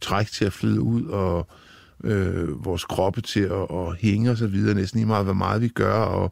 træk 0.02 0.28
til 0.28 0.46
at 0.46 0.54
flyde 0.54 0.82
ud, 0.82 1.06
og 1.06 1.48
øh, 1.50 1.71
øh, 2.04 2.66
vores 2.66 2.86
kroppe 2.86 3.22
til 3.22 3.40
at, 3.40 3.68
at 3.72 3.96
hænge 4.00 4.32
og 4.32 4.38
så 4.38 4.48
videre, 4.48 4.76
næsten 4.76 4.98
lige 5.00 5.08
meget, 5.08 5.26
hvor 5.26 5.34
meget 5.34 5.62
vi 5.62 5.68
gør, 5.68 5.94
og 5.94 6.32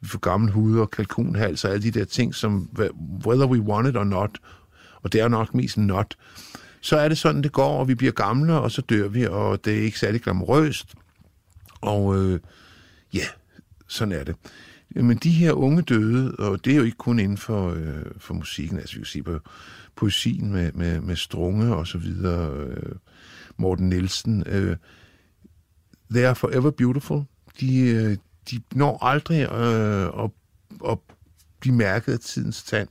vi 0.00 0.08
får 0.08 0.18
gammel 0.18 0.50
hud 0.50 0.78
og 0.78 0.90
kalkunhals 0.90 1.64
og 1.64 1.70
alle 1.70 1.82
de 1.82 1.90
der 1.90 2.04
ting, 2.04 2.34
som 2.34 2.68
whether 3.26 3.46
we 3.46 3.60
want 3.60 3.88
it 3.88 3.96
or 3.96 4.04
not, 4.04 4.38
og 5.02 5.12
det 5.12 5.20
er 5.20 5.28
nok 5.28 5.54
mest 5.54 5.78
not, 5.78 6.16
så 6.80 6.96
er 6.96 7.08
det 7.08 7.18
sådan, 7.18 7.42
det 7.42 7.52
går, 7.52 7.78
og 7.78 7.88
vi 7.88 7.94
bliver 7.94 8.12
gamle, 8.12 8.54
og 8.54 8.70
så 8.70 8.82
dør 8.82 9.08
vi, 9.08 9.26
og 9.26 9.64
det 9.64 9.78
er 9.78 9.82
ikke 9.82 9.98
særlig 9.98 10.22
glamorøst. 10.22 10.94
Og 11.80 12.16
øh, 12.16 12.40
ja, 13.14 13.24
sådan 13.88 14.12
er 14.12 14.24
det. 14.24 14.36
Men 14.90 15.16
de 15.16 15.30
her 15.30 15.52
unge 15.52 15.82
døde, 15.82 16.34
og 16.38 16.64
det 16.64 16.72
er 16.72 16.76
jo 16.76 16.82
ikke 16.82 16.96
kun 16.96 17.18
inden 17.18 17.38
for, 17.38 17.70
øh, 17.70 18.04
for 18.18 18.34
musikken, 18.34 18.78
altså 18.78 18.94
vi 18.94 19.00
kan 19.00 19.06
sige 19.06 19.22
på 19.22 19.38
poesien 19.96 20.52
med, 20.52 20.72
med, 20.72 21.00
med 21.00 21.16
Strunge 21.16 21.74
og 21.74 21.86
så 21.86 21.98
videre, 21.98 22.56
øh, 22.56 22.92
Morten 23.56 23.88
Nielsen, 23.88 24.44
øh, 24.46 24.76
they 26.12 26.24
are 26.24 26.34
forever 26.34 26.70
beautiful. 26.70 27.22
De, 27.60 27.78
øh, 27.78 28.16
de 28.50 28.60
når 28.74 29.04
aldrig 29.04 29.52
øh, 29.52 30.24
at, 30.24 30.30
at 30.88 30.98
blive 31.60 31.74
mærket 31.74 32.12
af 32.12 32.18
tidens 32.18 32.62
tand. 32.62 32.88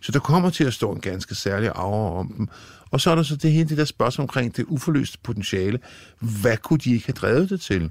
Så 0.00 0.12
der 0.12 0.18
kommer 0.18 0.50
til 0.50 0.64
at 0.64 0.74
stå 0.74 0.92
en 0.92 1.00
ganske 1.00 1.34
særlig 1.34 1.70
aura 1.74 2.18
om 2.18 2.34
dem. 2.36 2.48
Og 2.90 3.00
så 3.00 3.10
er 3.10 3.14
der 3.14 3.22
så 3.22 3.36
det 3.36 3.52
hele 3.52 3.68
det 3.68 3.78
der 3.78 3.84
spørgsmål 3.84 4.22
omkring 4.22 4.56
det 4.56 4.64
uforløste 4.68 5.18
potentiale. 5.22 5.80
Hvad 6.20 6.56
kunne 6.56 6.78
de 6.78 6.92
ikke 6.92 7.06
have 7.06 7.14
drevet 7.14 7.50
det 7.50 7.60
til? 7.60 7.90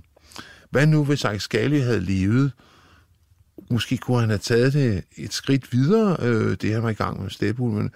Hvad 0.70 0.88
nu, 0.88 1.04
hvis 1.04 1.26
Alex 1.26 1.48
havde 1.52 2.00
levet? 2.00 2.52
Måske 3.72 3.98
kunne 3.98 4.20
han 4.20 4.30
have 4.30 4.38
taget 4.38 4.74
det 4.74 5.04
et 5.18 5.34
skridt 5.34 5.74
videre, 5.74 6.18
øh, 6.20 6.58
det 6.62 6.74
han 6.74 6.84
var 6.84 6.90
i 6.90 6.94
gang 6.94 7.22
med 7.22 7.30
Stepul, 7.30 7.72
men 7.72 7.92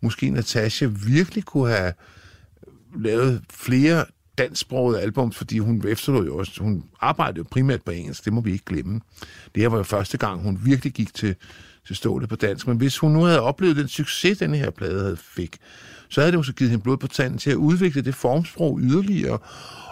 måske 0.00 0.30
Natasha 0.30 0.86
virkelig 0.86 1.44
kunne 1.44 1.70
have 1.70 1.92
lavet 2.96 3.42
flere 3.50 4.04
dansksprogede 4.40 5.00
album, 5.00 5.32
fordi 5.32 5.58
hun 5.58 5.84
efterlod 5.88 6.26
jo 6.26 6.36
også, 6.36 6.62
hun 6.62 6.84
arbejdede 7.00 7.38
jo 7.38 7.44
primært 7.50 7.82
på 7.82 7.90
engelsk, 7.90 8.24
det 8.24 8.32
må 8.32 8.40
vi 8.40 8.52
ikke 8.52 8.64
glemme. 8.64 9.00
Det 9.54 9.62
her 9.62 9.68
var 9.68 9.76
jo 9.76 9.82
første 9.82 10.18
gang, 10.18 10.42
hun 10.42 10.60
virkelig 10.64 10.92
gik 10.92 11.14
til, 11.14 11.34
til 11.86 11.96
stålet 11.96 12.28
på 12.28 12.36
dansk, 12.36 12.66
men 12.66 12.76
hvis 12.76 12.98
hun 12.98 13.12
nu 13.12 13.22
havde 13.22 13.40
oplevet 13.40 13.76
den 13.76 13.88
succes, 13.88 14.38
den 14.38 14.54
her 14.54 14.70
plade 14.70 15.02
havde 15.02 15.16
fik, 15.16 15.56
så 16.08 16.20
havde 16.20 16.32
det 16.32 16.38
også 16.38 16.52
givet 16.52 16.70
hende 16.70 16.82
blod 16.82 16.96
på 16.96 17.06
tanden 17.06 17.38
til 17.38 17.50
at 17.50 17.56
udvikle 17.56 18.02
det 18.02 18.14
formsprog 18.14 18.78
yderligere, 18.82 19.38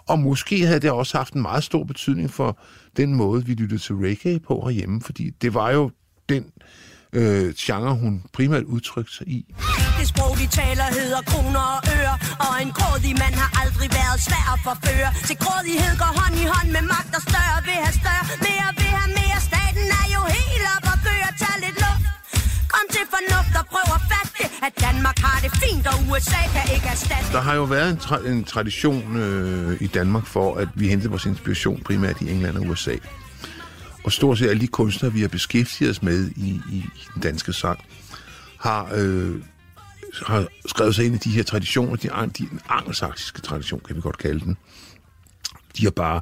og 0.06 0.18
måske 0.18 0.66
havde 0.66 0.80
det 0.80 0.90
også 0.90 1.16
haft 1.16 1.34
en 1.34 1.42
meget 1.42 1.64
stor 1.64 1.84
betydning 1.84 2.30
for 2.30 2.58
den 2.96 3.14
måde, 3.14 3.46
vi 3.46 3.54
lyttede 3.54 3.80
til 3.80 3.94
reggae 3.94 4.38
på 4.38 4.60
herhjemme, 4.64 5.00
fordi 5.00 5.30
det 5.30 5.54
var 5.54 5.70
jo 5.70 5.90
den 6.28 6.44
øh, 7.12 7.54
genre, 7.64 7.94
hun 8.04 8.12
primært 8.36 8.64
udtrykte 8.74 9.12
sig 9.18 9.26
i. 9.38 9.40
Det 9.98 10.06
sprog, 10.12 10.32
de 10.42 10.46
taler, 10.60 10.86
hedder 11.00 11.22
kroner 11.30 11.64
og 11.76 11.80
øre, 11.98 12.14
og 12.46 12.52
en 12.64 12.70
grådig 12.78 13.14
mand 13.22 13.34
har 13.42 13.50
aldrig 13.62 13.88
været 14.00 14.18
svær 14.26 14.44
at 14.54 14.60
forføre. 14.68 15.08
Til 15.28 15.36
grådighed 15.44 15.92
går 16.02 16.12
hånd 16.20 16.34
i 16.44 16.46
hånd 16.54 16.68
med 16.76 16.84
magt 16.94 17.12
og 17.18 17.22
større, 17.30 17.56
vil 17.68 17.78
have 17.84 17.96
større, 18.02 18.24
mere 18.46 18.68
vil 18.80 18.90
have 18.98 19.10
mere. 19.20 19.38
Staten 19.50 19.86
er 20.00 20.06
jo 20.16 20.22
helt 20.38 20.64
op 20.74 20.84
og 20.92 20.98
kører, 21.06 21.30
tag 21.42 21.54
lidt 21.64 21.76
luft. 21.84 22.04
Kom 22.74 22.84
til 22.94 23.04
fornuft 23.14 23.54
og 23.60 23.64
prøv 23.74 23.88
at 23.98 24.02
fatte 24.12 24.42
at 24.66 24.72
Danmark 24.86 25.18
har 25.18 25.38
det 25.44 25.52
fint, 25.64 25.84
og 25.92 25.96
USA 26.10 26.42
kan 26.54 26.64
ikke 26.74 26.88
erstatte 26.94 27.32
Der 27.32 27.40
har 27.48 27.54
jo 27.54 27.64
været 27.76 27.88
en, 27.90 27.98
tra- 28.06 28.26
en 28.28 28.44
tradition 28.44 29.16
øh, 29.16 29.76
i 29.80 29.86
Danmark 29.86 30.26
for, 30.26 30.54
at 30.62 30.68
vi 30.74 30.88
hentede 30.88 31.10
vores 31.10 31.26
inspiration 31.26 31.82
primært 31.88 32.20
i 32.20 32.30
England 32.34 32.56
og 32.56 32.62
USA. 32.70 32.94
Og 34.04 34.12
stort 34.12 34.38
set 34.38 34.48
alle 34.48 34.60
de 34.60 34.66
kunstnere, 34.66 35.12
vi 35.12 35.20
har 35.20 35.28
beskæftiget 35.28 35.90
os 35.90 36.02
med 36.02 36.30
i, 36.36 36.60
i, 36.72 36.76
i 36.76 36.84
den 37.14 37.22
danske 37.22 37.52
sang, 37.52 37.84
har, 38.58 38.90
øh, 38.94 39.36
har 40.26 40.46
skrevet 40.66 40.94
sig 40.94 41.06
ind 41.06 41.14
i 41.14 41.18
de 41.18 41.30
her 41.30 41.42
traditioner, 41.42 41.96
de, 41.96 42.08
de, 42.38 42.48
den 42.50 42.60
angelsaksiske 42.68 43.40
tradition, 43.40 43.80
kan 43.80 43.96
vi 43.96 44.00
godt 44.00 44.18
kalde 44.18 44.40
den. 44.40 44.56
De 45.76 45.84
har 45.84 45.90
bare 45.90 46.20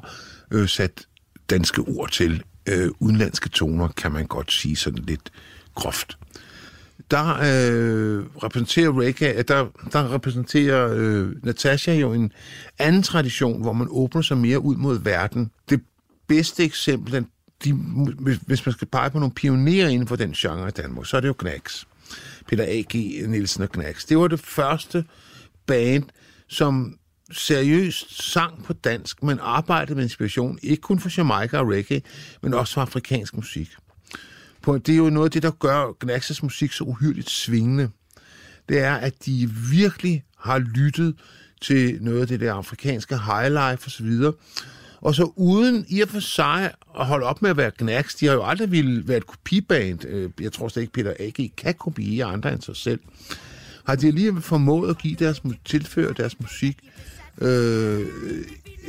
øh, 0.51 0.69
sat 0.69 1.05
danske 1.49 1.81
ord 1.81 2.11
til 2.11 2.43
øh, 2.67 2.89
udenlandske 2.99 3.49
toner, 3.49 3.87
kan 3.87 4.11
man 4.11 4.25
godt 4.27 4.51
sige 4.51 4.75
sådan 4.75 5.03
lidt 5.03 5.31
groft. 5.75 6.17
Der 7.11 7.27
øh, 7.29 8.25
repræsenterer 8.43 9.01
reggae, 9.01 9.37
øh, 9.37 9.43
der, 9.47 9.67
der 9.93 10.13
repræsenterer 10.13 10.93
øh, 10.93 11.31
Natasha 11.43 11.93
jo 11.93 12.13
en 12.13 12.31
anden 12.79 13.03
tradition, 13.03 13.61
hvor 13.61 13.73
man 13.73 13.87
åbner 13.91 14.21
sig 14.21 14.37
mere 14.37 14.59
ud 14.59 14.75
mod 14.75 15.03
verden. 15.03 15.51
Det 15.69 15.81
bedste 16.27 16.63
eksempel, 16.63 17.13
den 17.13 17.27
de, 17.63 17.73
hvis 18.45 18.65
man 18.65 18.73
skal 18.73 18.87
pege 18.87 19.09
på 19.09 19.19
nogle 19.19 19.33
pionerer 19.33 19.87
inden 19.87 20.07
for 20.07 20.15
den 20.15 20.33
genre 20.33 20.67
i 20.67 20.71
Danmark, 20.71 21.05
så 21.05 21.17
er 21.17 21.21
det 21.21 21.27
jo 21.27 21.33
Knacks. 21.33 21.87
Peter 22.47 22.63
A.G. 22.67 22.95
Nielsen 23.29 23.63
og 23.63 23.69
Knacks. 23.69 24.05
Det 24.05 24.17
var 24.17 24.27
det 24.27 24.39
første 24.39 25.05
band, 25.65 26.03
som 26.47 26.97
seriøst 27.31 28.31
sang 28.31 28.63
på 28.63 28.73
dansk, 28.73 29.23
men 29.23 29.39
arbejdede 29.41 29.95
med 29.95 30.03
inspiration, 30.03 30.59
ikke 30.63 30.81
kun 30.81 30.99
fra 30.99 31.09
Jamaica 31.17 31.57
og 31.57 31.71
reggae, 31.71 32.01
men 32.41 32.53
også 32.53 32.73
fra 32.73 32.81
afrikansk 32.81 33.35
musik. 33.35 33.69
Det 34.65 34.89
er 34.89 34.97
jo 34.97 35.09
noget 35.09 35.27
af 35.27 35.31
det, 35.31 35.43
der 35.43 35.51
gør 35.51 35.91
Knacks' 36.05 36.39
musik 36.43 36.71
så 36.71 36.83
uhyrligt 36.83 37.29
svingende. 37.29 37.89
Det 38.69 38.79
er, 38.79 38.95
at 38.95 39.25
de 39.25 39.49
virkelig 39.71 40.23
har 40.37 40.59
lyttet 40.59 41.15
til 41.61 41.97
noget 42.01 42.21
af 42.21 42.27
det 42.27 42.39
der 42.39 42.53
afrikanske 42.53 43.17
highlife 43.17 43.87
osv., 43.87 44.11
og 45.01 45.15
så 45.15 45.31
uden 45.35 45.85
i 45.89 46.01
og 46.01 46.09
for 46.09 46.19
sig 46.19 46.71
at 46.99 47.05
holde 47.05 47.25
op 47.25 47.41
med 47.41 47.49
at 47.49 47.57
være 47.57 47.71
knacks, 47.71 48.15
de 48.15 48.25
har 48.25 48.33
jo 48.33 48.43
aldrig 48.43 48.71
ville 48.71 49.07
være 49.07 49.17
et 49.17 49.27
kopiband. 49.27 50.05
Øh, 50.05 50.29
jeg 50.41 50.51
tror 50.51 50.67
slet 50.67 50.81
ikke, 50.81 50.93
Peter 50.93 51.13
A.G. 51.19 51.51
kan 51.57 51.73
kopiere 51.73 52.25
andre 52.25 52.53
end 52.53 52.61
sig 52.61 52.75
selv. 52.75 52.99
Har 53.85 53.95
de 53.95 54.07
alligevel 54.07 54.41
formået 54.41 54.89
at 54.89 54.97
give 54.97 55.15
deres, 55.15 55.41
tilføre 55.65 56.13
deres 56.13 56.39
musik 56.39 56.77
øh, 57.41 58.05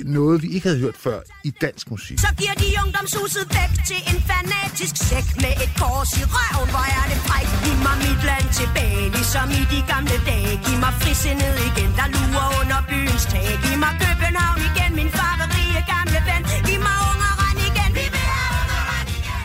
noget, 0.05 0.43
vi 0.43 0.49
ikke 0.57 0.67
havde 0.69 0.81
hørt 0.87 0.99
før 1.07 1.19
i 1.49 1.51
dansk 1.65 1.91
musik. 1.91 2.19
Så 2.27 2.31
giver 2.41 2.55
de 2.63 2.69
ungdomshuset 2.85 3.45
væk 3.59 3.73
til 3.91 4.01
en 4.11 4.19
fanatisk 4.31 4.95
sæk 5.09 5.27
med 5.45 5.55
et 5.65 5.73
kors 5.81 6.11
i 6.21 6.23
røven. 6.35 6.69
Hvor 6.75 6.87
er 6.99 7.05
det 7.11 7.19
fræk? 7.27 7.49
Giv 7.65 7.77
mig 7.87 7.97
mit 8.07 8.21
land 8.31 8.47
tilbage, 8.61 9.05
ligesom 9.17 9.47
i 9.61 9.63
de 9.73 9.81
gamle 9.93 10.17
dage. 10.31 10.53
Giv 10.65 10.79
mig 10.85 10.93
frisindet 11.03 11.55
igen, 11.69 11.91
der 11.99 12.07
lurer 12.15 12.49
under 12.61 12.81
byens 12.91 13.25
tag. 13.33 13.49
Giv 13.65 13.77
mig 13.85 13.95
København 14.05 14.61
igen, 14.71 14.91
min 15.01 15.11
farverige 15.19 15.83
gamle 15.93 16.19
ven. 16.29 16.43
Giv 16.69 16.81
mig 16.89 16.97
ungeren 17.11 17.57
igen, 17.69 17.91
vi 17.99 18.05
vil 18.15 18.25
have 18.33 18.51
ungeren 18.63 19.09
igen. 19.19 19.41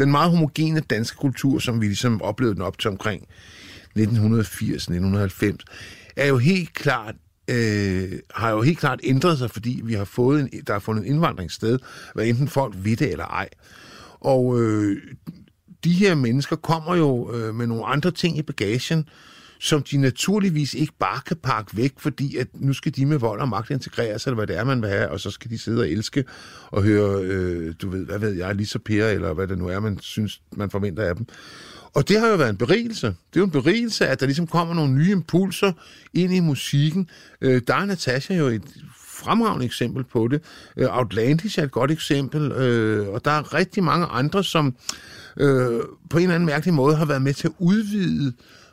Den 0.00 0.08
meget 0.16 0.28
homogene 0.32 0.80
danske 0.94 1.16
kultur, 1.24 1.54
som 1.66 1.74
vi 1.80 1.86
ligesom 1.92 2.12
oplevede 2.30 2.54
den 2.58 2.64
op 2.68 2.76
til 2.80 2.88
omkring 2.94 3.20
1980-1990, 3.98 6.12
er 6.22 6.26
jo 6.32 6.38
helt 6.50 6.72
klart 6.74 7.14
øh, 7.48 8.18
har 8.34 8.50
jo 8.50 8.62
helt 8.62 8.78
klart 8.78 9.00
ændret 9.02 9.38
sig, 9.38 9.50
fordi 9.50 9.80
vi 9.84 9.94
har 9.94 10.04
fået 10.04 10.40
en, 10.40 10.50
der 10.66 10.72
har 10.72 10.80
fundet 10.80 11.06
en 11.06 11.12
indvandring 11.12 11.50
sted, 11.50 11.78
hvad 12.14 12.26
enten 12.26 12.48
folk 12.48 12.74
ved 12.78 12.96
det 12.96 13.12
eller 13.12 13.24
ej. 13.24 13.48
Og 14.20 14.60
øh, 14.60 14.96
de 15.84 15.92
her 15.92 16.14
mennesker 16.14 16.56
kommer 16.56 16.94
jo 16.94 17.32
øh, 17.34 17.54
med 17.54 17.66
nogle 17.66 17.86
andre 17.86 18.10
ting 18.10 18.38
i 18.38 18.42
bagagen, 18.42 19.08
som 19.60 19.82
de 19.82 19.96
naturligvis 19.96 20.74
ikke 20.74 20.92
bare 20.98 21.20
kan 21.26 21.36
pakke 21.36 21.76
væk, 21.76 21.92
fordi 21.98 22.36
at 22.36 22.48
nu 22.54 22.72
skal 22.72 22.96
de 22.96 23.06
med 23.06 23.18
vold 23.18 23.40
og 23.40 23.48
magt 23.48 23.70
integreres, 23.70 24.26
eller 24.26 24.34
hvad 24.34 24.46
det 24.46 24.56
er, 24.56 24.64
man 24.64 24.82
vil 24.82 24.90
have, 24.90 25.08
og 25.08 25.20
så 25.20 25.30
skal 25.30 25.50
de 25.50 25.58
sidde 25.58 25.80
og 25.80 25.88
elske 25.88 26.24
og 26.70 26.82
høre, 26.82 27.22
øh, 27.22 27.74
du 27.82 27.90
ved, 27.90 28.06
hvad 28.06 28.18
ved 28.18 28.32
jeg, 28.32 28.54
Lisa 28.54 28.78
Per, 28.78 29.06
eller 29.06 29.32
hvad 29.32 29.48
det 29.48 29.58
nu 29.58 29.68
er, 29.68 29.80
man 29.80 29.98
synes, 30.00 30.40
man 30.56 30.70
forventer 30.70 31.02
af 31.02 31.16
dem. 31.16 31.26
Og 31.98 32.08
det 32.08 32.20
har 32.20 32.28
jo 32.28 32.36
været 32.36 32.50
en 32.50 32.56
berigelse. 32.56 33.06
Det 33.06 33.36
er 33.36 33.40
jo 33.40 33.44
en 33.44 33.50
berigelse, 33.50 34.06
at 34.06 34.20
der 34.20 34.26
ligesom 34.26 34.46
kommer 34.46 34.74
nogle 34.74 34.94
nye 34.94 35.10
impulser 35.10 35.72
ind 36.14 36.34
i 36.34 36.40
musikken. 36.40 37.10
Øh, 37.40 37.62
der 37.66 37.74
er 37.74 37.84
Natasha 37.84 38.34
jo 38.34 38.46
et 38.46 38.62
fremragende 38.96 39.66
eksempel 39.66 40.04
på 40.04 40.28
det. 40.28 40.42
Øh, 40.76 40.98
Outlandish 40.98 41.58
er 41.58 41.62
et 41.62 41.70
godt 41.70 41.90
eksempel, 41.90 42.52
øh, 42.52 43.08
og 43.08 43.24
der 43.24 43.30
er 43.30 43.54
rigtig 43.54 43.84
mange 43.84 44.06
andre, 44.06 44.44
som 44.44 44.76
øh, 45.36 45.80
på 46.10 46.18
en 46.18 46.22
eller 46.22 46.34
anden 46.34 46.46
mærkelig 46.46 46.74
måde 46.74 46.96
har 46.96 47.04
været 47.04 47.22
med 47.22 47.34
til 47.34 47.48
at 47.48 47.54
udvide 47.58 48.32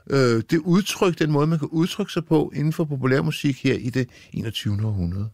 øh, 0.10 0.44
det 0.50 0.58
udtryk, 0.58 1.20
den 1.20 1.32
måde, 1.32 1.48
man 1.48 1.60
kan 1.60 1.68
udtrykke 1.68 2.14
sig 2.14 2.26
på 2.26 2.52
inden 2.56 2.74
for 2.74 2.86
populærmusik 2.86 3.64
her 3.64 3.74
i 3.74 3.90
det 3.90 4.10
21. 4.34 4.86
århundrede. 4.86 5.30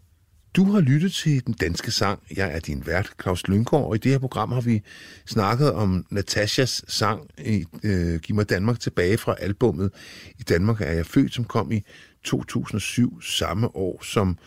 Du 0.55 0.71
har 0.71 0.79
lyttet 0.81 1.13
til 1.13 1.45
Den 1.45 1.53
Danske 1.53 1.91
Sang. 1.91 2.19
Jeg 2.35 2.55
er 2.55 2.59
din 2.59 2.83
vært, 2.85 3.11
Claus 3.21 3.47
Lyngård, 3.47 3.87
og 3.87 3.95
i 3.95 3.97
det 3.97 4.11
her 4.11 4.19
program 4.19 4.51
har 4.51 4.61
vi 4.61 4.81
snakket 5.25 5.73
om 5.73 6.05
Natashas 6.09 6.83
sang 6.87 7.21
i 7.37 7.65
øh, 7.83 8.19
Giv 8.19 8.35
mig 8.35 8.49
Danmark 8.49 8.79
tilbage 8.79 9.17
fra 9.17 9.35
albummet 9.39 9.91
I 10.39 10.43
Danmark 10.43 10.81
er 10.81 10.91
jeg 10.91 11.05
født, 11.05 11.33
som 11.33 11.45
kom 11.45 11.71
i 11.71 11.83
2007, 12.23 13.21
samme 13.21 13.75
år 13.75 14.03
som 14.03 14.37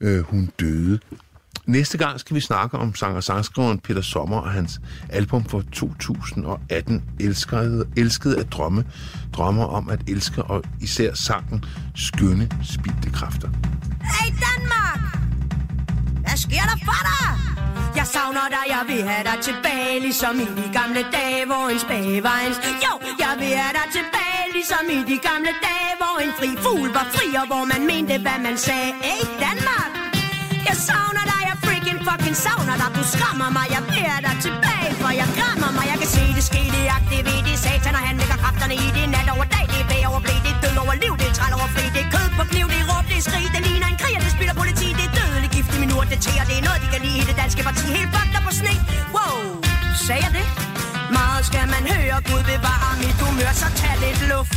øh, 0.00 0.20
hun 0.20 0.50
døde. 0.60 0.98
Næste 1.66 1.98
gang 1.98 2.20
skal 2.20 2.34
vi 2.34 2.40
snakke 2.40 2.78
om 2.78 2.94
sanger 2.94 3.20
sangskriveren 3.20 3.78
Peter 3.78 4.02
Sommer 4.02 4.36
og 4.36 4.50
hans 4.50 4.80
album 5.08 5.44
fra 5.44 5.62
2018, 5.72 7.04
Elskede, 7.20 7.88
Elskede 7.96 8.40
at 8.40 8.52
drømme, 8.52 8.84
drømmer 9.32 9.64
om 9.64 9.88
at 9.88 10.00
elske 10.08 10.42
og 10.42 10.62
især 10.80 11.14
sangen 11.14 11.64
Skønne 11.94 12.50
Spildte 12.64 13.10
Kræfter. 13.10 13.48
Hey 14.02 14.30
Danmark! 14.30 14.79
Sker 16.50 16.66
der 16.72 16.78
for 16.88 17.00
dig? 17.10 17.26
Jeg 17.98 18.06
savner 18.14 18.46
dig, 18.56 18.64
jeg 18.74 18.82
vil 18.90 19.02
have 19.10 19.24
dig 19.30 19.38
tilbage 19.48 19.94
Ligesom 20.06 20.34
i 20.44 20.46
de 20.60 20.66
gamle 20.78 21.02
dage, 21.16 21.40
hvor 21.50 21.64
en 21.72 21.80
spage 21.86 22.18
var 22.28 22.38
en... 22.46 22.52
Jo, 22.86 22.92
jeg 23.22 23.32
vil 23.40 23.52
have 23.60 23.74
dig 23.78 23.86
tilbage 23.98 24.44
Ligesom 24.56 24.84
i 24.96 24.98
de 25.10 25.16
gamle 25.28 25.52
dage, 25.66 25.92
hvor 26.00 26.14
en 26.24 26.32
fri 26.38 26.50
fugl 26.64 26.88
var 26.96 27.06
fri 27.14 27.26
Og 27.40 27.46
hvor 27.50 27.64
man 27.72 27.80
mente, 27.90 28.14
hvad 28.24 28.38
man 28.46 28.56
sagde. 28.66 28.90
Ej, 29.12 29.22
Danmark! 29.44 29.90
Jeg 30.68 30.76
savner 30.88 31.24
dig, 31.32 31.40
jeg 31.50 31.56
freaking 31.64 32.00
fucking 32.06 32.36
savner 32.46 32.76
dig. 32.82 32.88
Du 32.98 33.02
skræmmer 33.14 33.48
mig, 33.56 33.66
jeg 33.74 33.82
vil 33.88 34.02
have 34.10 34.22
dig 34.28 34.36
tilbage 34.46 34.90
For 35.02 35.12
jeg 35.20 35.28
græmmer 35.38 35.70
mig, 35.76 35.84
jeg 35.92 35.98
kan 36.02 36.10
se 36.16 36.24
det 36.36 36.44
ske 36.50 36.62
Det 36.74 36.84
aktiverer 36.98 37.42
det 37.48 37.56
satan, 37.64 37.94
og 37.98 38.02
han 38.08 38.14
lægger 38.20 38.38
kræfterne 38.42 38.74
i 38.84 38.86
det 38.96 39.04
Nat 39.14 39.28
over 39.34 39.46
dag, 39.54 39.64
det 39.72 39.78
er 39.84 39.88
bag 39.92 40.02
over 40.10 40.20
blæ 40.24 40.34
Det 40.44 40.52
er 40.56 40.60
død 40.64 40.76
over 40.82 40.94
liv, 41.02 41.12
det 41.20 41.28
er 41.30 41.34
træl 41.38 41.52
over 41.58 41.68
fri. 41.74 41.84
Det 41.94 42.02
er 42.06 42.10
kød 42.14 42.28
på 42.38 42.42
kniv, 42.50 42.66
det 42.72 42.80
er 42.82 42.86
råb, 42.90 43.04
det 43.10 43.18
er 43.20 43.24
skrig 43.28 43.48
Det 43.54 43.62
ligner 43.68 43.79
gift 46.10 46.48
det 46.50 46.58
er 46.58 46.64
noget, 46.68 46.80
de 46.84 46.88
kan 46.94 47.00
lide 47.06 47.18
i 47.22 47.24
det 47.30 47.36
danske 47.42 47.62
parti. 47.62 47.86
Helt 47.98 48.10
fucked 48.14 48.36
up 48.38 48.42
på 48.48 48.52
sne. 48.60 48.74
Wow, 49.16 49.38
sagde 50.06 50.22
jeg 50.26 50.32
det? 50.38 50.46
Meget 51.18 51.42
skal 51.50 51.66
man 51.74 51.82
høre, 51.94 52.16
Gud 52.28 52.42
bevare 52.50 52.90
mit 53.02 53.18
humør 53.22 53.52
Så 53.60 53.68
tag 53.80 53.94
lidt 54.04 54.22
luft. 54.32 54.54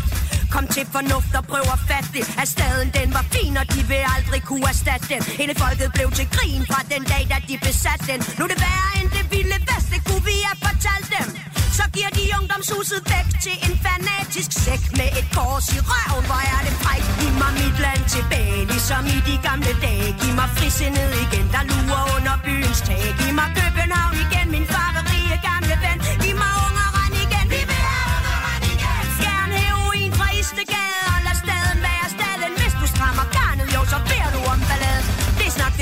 Kom 0.53 0.65
til 0.75 0.85
fornuft 0.95 1.33
og 1.39 1.43
prøv 1.51 1.65
at 1.75 1.79
fatte 1.89 2.09
det. 2.17 2.25
At 2.41 2.47
staden 2.55 2.89
den 2.97 3.07
var 3.17 3.25
fin, 3.33 3.57
og 3.61 3.65
de 3.73 3.81
vil 3.91 4.03
aldrig 4.15 4.41
kunne 4.49 4.65
erstatte 4.73 5.05
den. 5.13 5.21
Hele 5.41 5.53
folket 5.63 5.89
blev 5.97 6.07
til 6.19 6.27
grin 6.35 6.63
fra 6.71 6.79
den 6.93 7.03
dag, 7.13 7.23
da 7.31 7.37
de 7.49 7.55
besatte 7.67 8.05
den. 8.11 8.19
Nu 8.37 8.41
er 8.45 8.49
det 8.53 8.59
værre 8.65 8.91
end 8.99 9.09
det 9.15 9.23
vilde 9.33 9.57
vest, 9.69 9.87
det 9.93 10.01
kunne 10.07 10.23
vi 10.29 10.35
have 10.47 10.59
fortalt 10.67 11.07
dem? 11.15 11.42
Så 11.79 11.85
giver 11.95 12.11
de 12.17 12.23
ungdomshuset 12.39 13.01
væk 13.13 13.27
til 13.45 13.55
en 13.65 13.73
fanatisk 13.85 14.51
sæk 14.63 14.81
Med 14.99 15.09
et 15.19 15.27
kors 15.35 15.65
i 15.77 15.79
røven, 15.89 16.25
hvor 16.29 16.41
er 16.53 16.61
det 16.65 16.75
fræk 16.83 17.03
Giv 17.19 17.33
mig 17.41 17.51
mit 17.61 17.77
land 17.85 18.03
tilbage, 18.15 18.59
ligesom 18.73 19.03
i 19.15 19.17
de 19.29 19.35
gamle 19.47 19.73
dage. 19.85 20.09
Giv 20.21 20.33
mig 20.39 20.49
frisindet 20.57 21.11
igen, 21.23 21.45
der 21.55 21.63
lurer 21.71 22.03
under 22.15 22.35
byens 22.45 22.81
tag. 22.87 23.03
Giv 23.19 23.33
mig 23.39 23.49
København 23.59 24.15
igen, 24.25 24.47
min 24.55 24.65
far 24.73 25.02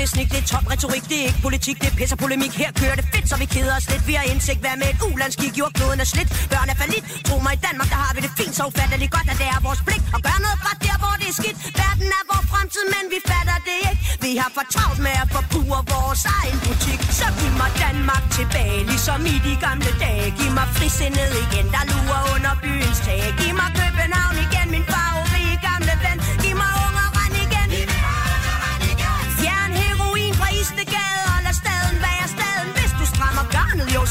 Det 0.02 0.08
er 0.08 0.14
det 0.14 0.18
snik, 0.18 0.30
det 0.34 0.40
er 0.44 0.48
top 0.54 0.66
retorik 0.72 1.04
Det 1.10 1.18
er 1.22 1.26
ikke 1.30 1.42
politik, 1.48 1.76
det 1.82 1.88
er 1.92 1.96
pisser 2.00 2.18
polemik. 2.24 2.52
Her 2.62 2.70
kører 2.80 2.96
det 3.00 3.06
fedt, 3.12 3.26
så 3.30 3.36
vi 3.42 3.46
keder 3.56 3.74
os 3.80 3.86
lidt. 3.92 4.02
Vi 4.10 4.14
har 4.18 4.26
indsigt, 4.32 4.60
hvad 4.64 4.74
med 4.82 4.88
et 4.92 5.00
ulandskig? 5.10 5.50
Jordkloden 5.60 5.98
er 6.04 6.08
slidt, 6.14 6.28
børn 6.52 6.68
er 6.72 6.76
falit 6.82 7.04
Tro 7.26 7.36
mig, 7.46 7.54
i 7.58 7.60
Danmark, 7.66 7.88
der 7.94 8.00
har 8.04 8.12
vi 8.16 8.20
det 8.26 8.32
fint 8.40 8.54
Så 8.58 8.62
ufatteligt 8.70 9.12
godt, 9.16 9.28
at 9.32 9.38
det 9.42 9.48
er 9.54 9.60
vores 9.68 9.80
pligt 9.86 10.04
Og 10.14 10.20
gøre 10.26 10.40
noget 10.46 10.58
ret 10.66 10.80
der, 10.86 10.96
hvor 11.02 11.14
det 11.20 11.28
er 11.32 11.36
skidt. 11.40 11.56
Verden 11.80 12.08
er 12.18 12.24
vores 12.30 12.46
fremtid, 12.52 12.84
men 12.94 13.04
vi 13.14 13.18
fatter 13.30 13.58
det 13.68 13.78
ikke. 13.88 14.00
Vi 14.24 14.30
har 14.40 14.50
for 14.56 14.64
travlt 14.74 15.00
med 15.06 15.14
at 15.22 15.28
forbruge 15.36 15.80
vores 15.94 16.22
egen 16.38 16.58
butik. 16.66 17.00
Så 17.20 17.26
giv 17.38 17.52
mig 17.62 17.70
Danmark 17.84 18.24
tilbage 18.38 18.78
Ligesom 18.92 19.20
i 19.34 19.36
de 19.46 19.54
gamle 19.64 19.92
dage. 20.04 20.26
Giv 20.38 20.50
mig 20.58 20.68
frisindet 20.76 21.32
igen, 21.44 21.66
der 21.74 21.82
lurer 21.90 22.22
under 22.34 22.52
byens 22.62 23.00
tag. 23.06 23.22
Giv 23.40 23.52
mig 23.60 23.70
København 23.80 24.36
igen, 24.46 24.61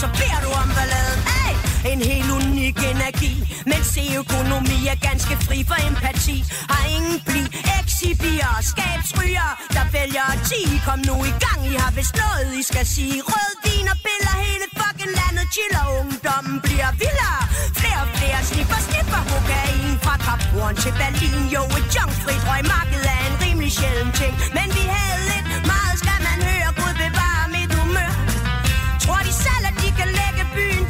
så 0.02 0.08
beder 0.20 0.40
du 0.46 0.50
om 0.62 0.70
balladen 0.78 1.20
hey! 1.32 1.54
En 1.92 2.00
helt 2.12 2.32
unik 2.38 2.78
energi 2.94 3.34
Mens 3.72 3.90
økonomi 4.22 4.80
er 4.94 4.98
ganske 5.10 5.34
fri 5.46 5.58
for 5.70 5.80
empati. 5.90 6.38
Har 6.72 6.84
ingen 6.96 7.18
bli 7.28 7.44
Exibier, 7.78 8.54
skabsryger 8.72 9.50
Der 9.76 9.86
vælger 9.98 10.26
at 10.34 10.40
10 10.50 10.82
Kom 10.88 11.00
nu 11.10 11.16
i 11.32 11.34
gang, 11.46 11.60
I 11.72 11.74
har 11.84 11.92
vist 11.98 12.16
noget 12.24 12.48
I 12.62 12.64
skal 12.72 12.86
sige. 12.96 13.18
Rød 13.30 13.52
vin 13.66 13.88
og 13.94 13.98
biller 14.06 14.36
Hele 14.46 14.68
fucking 14.80 15.14
landet 15.20 15.48
chiller. 15.56 15.86
Ungdommen 16.00 16.56
bliver 16.66 16.92
vildere. 17.02 17.42
Flere 17.80 18.00
og 18.06 18.10
flere 18.18 18.40
snipper, 18.50 18.80
snipper 18.88 19.22
Kokain. 19.32 19.92
Fra 20.06 20.16
Kaphorn 20.26 20.76
til 20.84 20.94
Berlin 21.00 21.44
Jo, 21.56 21.64
et 21.80 21.88
junkfrit 21.96 22.44
røgmarked 22.50 23.04
er 23.16 23.22
en 23.30 23.36
rimelig 23.44 23.72
sjælden 23.80 24.12
ting. 24.22 24.34
Men 24.58 24.68
vi 24.78 24.84
havde 24.96 25.20
lidt 25.32 25.46
Meget 25.72 25.96
skam 26.02 26.21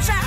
tør 0.08 0.26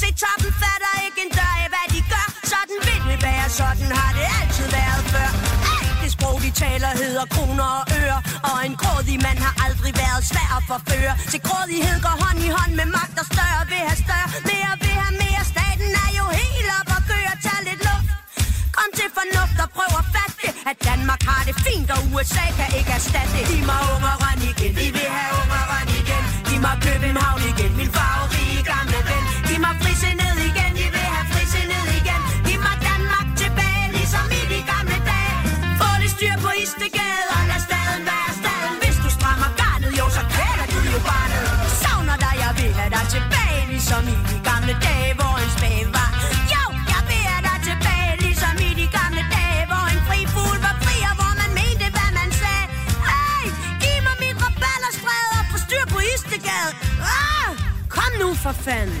Se 0.00 0.08
toppen 0.22 0.52
fatter 0.62 0.92
ikke 1.06 1.20
en 1.26 1.30
dør 1.38 1.54
af, 1.64 1.68
hvad 1.74 1.86
de 1.94 2.00
gør. 2.12 2.26
Sådan 2.52 2.78
vil 2.86 3.02
det 3.10 3.18
være, 3.28 3.46
sådan 3.60 3.90
har 3.98 4.10
det 4.18 4.26
altid 4.38 4.66
været 4.78 5.02
før. 5.12 5.30
Hey! 5.68 5.84
Det 6.02 6.10
sprog, 6.16 6.36
de 6.44 6.50
taler, 6.62 6.90
hedder 7.02 7.26
kroner 7.34 7.68
og 7.78 7.84
øre. 8.00 8.18
Og 8.50 8.56
en 8.68 8.74
grådig 8.82 9.18
mand 9.26 9.38
har 9.46 9.54
aldrig 9.66 9.92
været 10.04 10.22
svær 10.30 10.48
at 10.58 10.62
forføre. 10.72 11.12
Til 11.32 11.40
grådighed 11.48 11.96
går 12.06 12.16
hånd 12.24 12.38
i 12.48 12.50
hånd 12.58 12.72
med 12.80 12.88
magt 12.96 13.16
og 13.22 13.26
større 13.32 13.62
Vil 13.70 13.82
have 13.88 14.00
større, 14.06 14.28
mere 14.50 14.72
vil 14.82 14.94
have 15.02 15.14
mere. 15.22 15.42
Staten 15.54 15.90
er 16.04 16.10
jo 16.20 16.24
helt 16.40 16.68
op 16.78 16.88
og 16.96 17.02
gør, 17.10 17.32
tag 17.44 17.58
lidt 17.68 17.82
luft. 17.88 18.08
Kom 18.76 18.88
til 18.98 19.08
fornuft 19.16 19.58
og 19.64 19.68
prøv 19.76 19.92
at 20.02 20.06
fatte 20.14 20.36
det 20.42 20.52
At 20.70 20.76
Danmark 20.88 21.22
har 21.30 21.42
det 21.48 21.56
fint, 21.66 21.88
og 21.96 22.00
USA 22.12 22.46
kan 22.58 22.68
ikke 22.78 22.92
erstatte 22.98 23.32
det. 23.36 23.44
Giv 23.50 23.62
mig 23.70 23.80
ungeren 23.94 24.40
igen, 24.50 24.72
vi 24.80 24.86
vil 24.96 25.08
have 25.18 25.32
ungeren 25.42 25.88
igen. 26.00 26.22
Giv 26.48 26.60
mig 26.66 26.76
København 26.86 27.42
igen, 27.52 27.72
min 27.80 27.90
favorit 27.98 28.37
Giv 30.02 30.16
mig 30.16 30.46
igen, 30.50 30.72
vi 30.80 30.86
vil 30.94 31.06
have 31.14 31.26
frisindet 31.32 31.84
igen. 32.00 32.20
Giv 32.46 32.58
mig 32.66 32.76
Danmark 32.88 33.26
tilbage, 33.42 33.84
ligesom 33.98 34.26
i 34.40 34.42
de 34.52 34.60
gamle 34.72 34.98
dage. 35.10 35.36
Få 35.80 35.88
det 36.02 36.10
styr 36.16 36.34
på 36.44 36.50
Istegade, 36.62 37.24
og 37.36 37.40
lad 37.50 37.60
staden 37.68 38.02
være 38.10 38.30
staden? 38.40 38.74
Hvis 38.82 38.96
du 39.04 39.08
strammer 39.18 39.50
garnet, 39.60 39.90
jo, 40.00 40.06
så 40.16 40.22
kvæler 40.32 40.66
du 40.72 40.78
jo 40.92 40.98
barnet. 41.10 41.44
Savner 41.82 42.16
dig, 42.24 42.34
jeg 42.44 42.52
vil 42.58 42.70
have 42.78 42.90
dig 42.96 43.04
tilbage, 43.16 43.60
ligesom 43.74 44.02
i 44.14 44.16
de 44.30 44.36
gamle 44.48 44.74
dage 44.86 45.10
Hvor 45.18 45.34
en 45.44 45.50
spage 45.56 45.86
var. 45.98 46.10
Jo, 46.54 46.64
jeg 46.92 47.02
vil 47.10 47.22
have 47.30 47.42
dig 47.48 47.58
tilbage, 47.68 48.12
ligesom 48.26 48.54
i 48.68 48.70
de 48.80 48.86
gamle 48.98 49.22
dage 49.36 49.60
Hvor 49.70 49.84
en 49.94 50.00
fri 50.08 50.20
fugl 50.34 50.56
var 50.66 50.74
fri, 50.84 50.96
og 51.10 51.14
hvor 51.20 51.32
man 51.40 51.50
mente, 51.60 51.86
hvad 51.96 52.10
man 52.18 52.28
sagde. 52.42 52.64
Hey, 53.08 53.44
giv 53.82 53.98
mig 54.06 54.16
mit 54.24 54.36
rabalderstræde 54.44 55.30
og 55.40 55.44
få 55.52 55.56
styr 55.66 55.84
på 55.94 55.98
Istegade. 56.14 56.70
Ah, 57.20 57.50
Kom 57.96 58.10
nu 58.22 58.28
for 58.44 58.54
fanden. 58.66 59.00